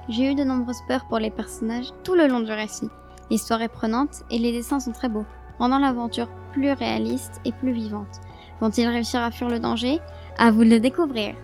J'ai 0.10 0.32
eu 0.32 0.36
de 0.36 0.43
nombreuses 0.43 0.84
peurs 0.88 1.08
pour 1.08 1.19
les 1.19 1.32
personnages 1.32 1.91
tout 2.03 2.13
le 2.13 2.27
long 2.27 2.41
du 2.41 2.51
récit. 2.51 2.89
L'histoire 3.32 3.62
est 3.62 3.67
prenante 3.69 4.23
et 4.30 4.38
les 4.38 4.51
dessins 4.51 4.80
sont 4.80 4.91
très 4.91 5.10
beaux, 5.10 5.25
rendant 5.59 5.79
l'aventure 5.79 6.29
plus 6.53 6.71
réaliste 6.71 7.41
et 7.45 7.51
plus 7.51 7.71
vivante. 7.71 8.21
Vont-ils 8.61 8.87
réussir 8.87 9.21
à 9.21 9.31
fuir 9.31 9.49
le 9.49 9.59
danger? 9.59 9.99
À 10.37 10.51
vous 10.51 10.63
de 10.63 10.69
le 10.69 10.79
découvrir. 10.79 11.35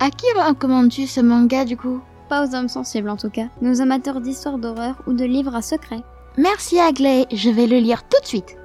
À 0.00 0.10
qui 0.10 0.26
recommandes-tu 0.36 1.06
ce 1.06 1.20
manga 1.20 1.64
du 1.64 1.76
coup? 1.76 2.00
Pas 2.28 2.46
aux 2.46 2.54
hommes 2.54 2.68
sensibles 2.68 3.10
en 3.10 3.16
tout 3.16 3.30
cas, 3.30 3.48
mais 3.60 3.70
aux 3.70 3.80
amateurs 3.82 4.20
d'histoires 4.20 4.58
d'horreur 4.58 4.96
ou 5.06 5.12
de 5.12 5.24
livres 5.24 5.54
à 5.54 5.62
secret. 5.62 6.00
Merci 6.36 6.80
Agley, 6.80 7.26
je 7.32 7.50
vais 7.50 7.66
le 7.66 7.78
lire 7.78 8.02
tout 8.08 8.20
de 8.20 8.26
suite. 8.26 8.56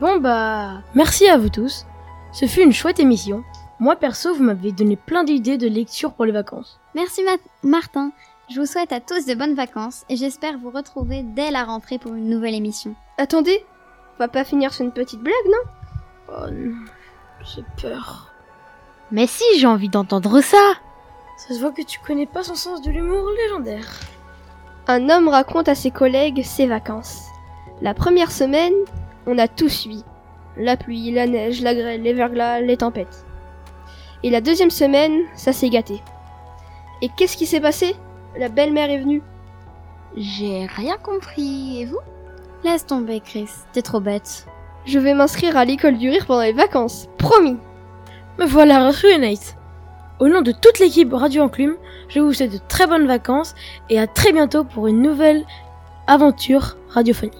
Bon 0.00 0.18
bah, 0.18 0.82
merci 0.94 1.28
à 1.28 1.38
vous 1.38 1.48
tous. 1.48 1.86
Ce 2.32 2.46
fut 2.46 2.62
une 2.62 2.72
chouette 2.72 2.98
émission. 3.00 3.42
Moi 3.78 3.96
perso, 3.96 4.34
vous 4.34 4.42
m'avez 4.42 4.72
donné 4.72 4.96
plein 4.96 5.24
d'idées 5.24 5.56
de 5.56 5.68
lecture 5.68 6.12
pour 6.12 6.24
les 6.24 6.32
vacances. 6.32 6.80
Merci 6.94 7.22
Ma- 7.24 7.68
Martin. 7.68 8.10
Je 8.52 8.60
vous 8.60 8.66
souhaite 8.66 8.92
à 8.92 9.00
tous 9.00 9.24
de 9.24 9.34
bonnes 9.34 9.54
vacances 9.54 10.04
et 10.10 10.16
j'espère 10.16 10.58
vous 10.58 10.70
retrouver 10.70 11.22
dès 11.22 11.50
la 11.50 11.64
rentrée 11.64 11.98
pour 11.98 12.12
une 12.14 12.28
nouvelle 12.28 12.54
émission. 12.54 12.94
Attendez, 13.18 13.64
on 14.14 14.22
va 14.22 14.28
pas 14.28 14.44
finir 14.44 14.72
sur 14.72 14.84
une 14.84 14.92
petite 14.92 15.20
blague, 15.20 15.34
non? 15.46 15.70
Oh 16.28 16.50
non, 16.50 16.74
j'ai 17.44 17.64
peur. 17.80 18.32
Mais 19.10 19.26
si, 19.26 19.44
j'ai 19.58 19.66
envie 19.66 19.88
d'entendre 19.88 20.40
ça. 20.40 20.74
Ça 21.36 21.54
se 21.54 21.60
voit 21.60 21.72
que 21.72 21.82
tu 21.82 21.98
connais 22.00 22.26
pas 22.26 22.42
son 22.42 22.54
sens 22.54 22.80
de 22.82 22.90
l'humour 22.90 23.28
légendaire. 23.36 23.88
Un 24.86 25.08
homme 25.10 25.28
raconte 25.28 25.68
à 25.68 25.74
ses 25.74 25.90
collègues 25.90 26.42
ses 26.42 26.66
vacances. 26.66 27.26
La 27.82 27.94
première 27.94 28.30
semaine, 28.30 28.74
on 29.26 29.38
a 29.38 29.48
tout 29.48 29.68
suivi. 29.68 30.04
La 30.56 30.76
pluie, 30.76 31.10
la 31.10 31.26
neige, 31.26 31.60
la 31.60 31.74
grêle, 31.74 32.02
les 32.02 32.12
verglas, 32.12 32.60
les 32.60 32.76
tempêtes. 32.76 33.26
Et 34.22 34.30
la 34.30 34.40
deuxième 34.40 34.70
semaine, 34.70 35.22
ça 35.34 35.52
s'est 35.52 35.70
gâté. 35.70 36.00
Et 37.02 37.08
qu'est-ce 37.16 37.36
qui 37.36 37.46
s'est 37.46 37.60
passé? 37.60 37.96
La 38.36 38.48
belle-mère 38.48 38.90
est 38.90 39.00
venue. 39.00 39.22
J'ai 40.16 40.66
rien 40.66 40.96
compris, 40.96 41.80
et 41.80 41.86
vous? 41.86 41.98
Laisse 42.64 42.86
tomber 42.86 43.20
Chris, 43.20 43.50
t'es 43.74 43.82
trop 43.82 44.00
bête. 44.00 44.46
Je 44.86 44.98
vais 44.98 45.12
m'inscrire 45.12 45.54
à 45.58 45.66
l'école 45.66 45.98
du 45.98 46.08
rire 46.08 46.24
pendant 46.24 46.40
les 46.40 46.54
vacances, 46.54 47.08
promis. 47.18 47.58
Me 48.38 48.46
voilà 48.46 48.78
rassuré, 48.78 49.18
Nate. 49.18 49.58
Au 50.18 50.28
nom 50.28 50.40
de 50.40 50.50
toute 50.50 50.78
l'équipe 50.78 51.12
Radio 51.12 51.42
Enclume, 51.42 51.76
je 52.08 52.20
vous 52.20 52.32
souhaite 52.32 52.54
de 52.54 52.60
très 52.66 52.86
bonnes 52.86 53.06
vacances 53.06 53.54
et 53.90 54.00
à 54.00 54.06
très 54.06 54.32
bientôt 54.32 54.64
pour 54.64 54.86
une 54.86 55.02
nouvelle 55.02 55.44
aventure 56.06 56.78
radiophonique. 56.88 57.34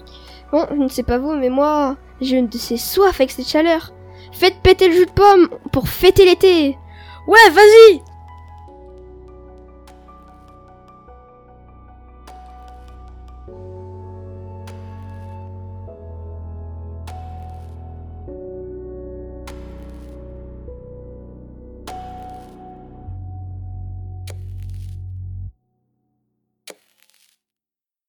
Bon, 0.51 0.67
je 0.69 0.75
ne 0.75 0.87
sais 0.87 1.01
pas 1.01 1.17
vous, 1.17 1.33
mais 1.33 1.49
moi, 1.49 1.97
j'ai 2.21 2.37
une 2.37 2.47
de 2.47 2.57
ces 2.59 2.77
soifs 2.77 3.19
avec 3.19 3.31
cette 3.31 3.47
chaleur. 3.47 3.93
Faites 4.31 4.61
péter 4.61 4.89
le 4.89 4.93
jus 4.93 5.07
de 5.07 5.11
pomme 5.11 5.49
pour 5.71 5.89
fêter 5.89 6.25
l'été. 6.25 6.77
Ouais, 7.27 7.49
vas-y 7.49 8.01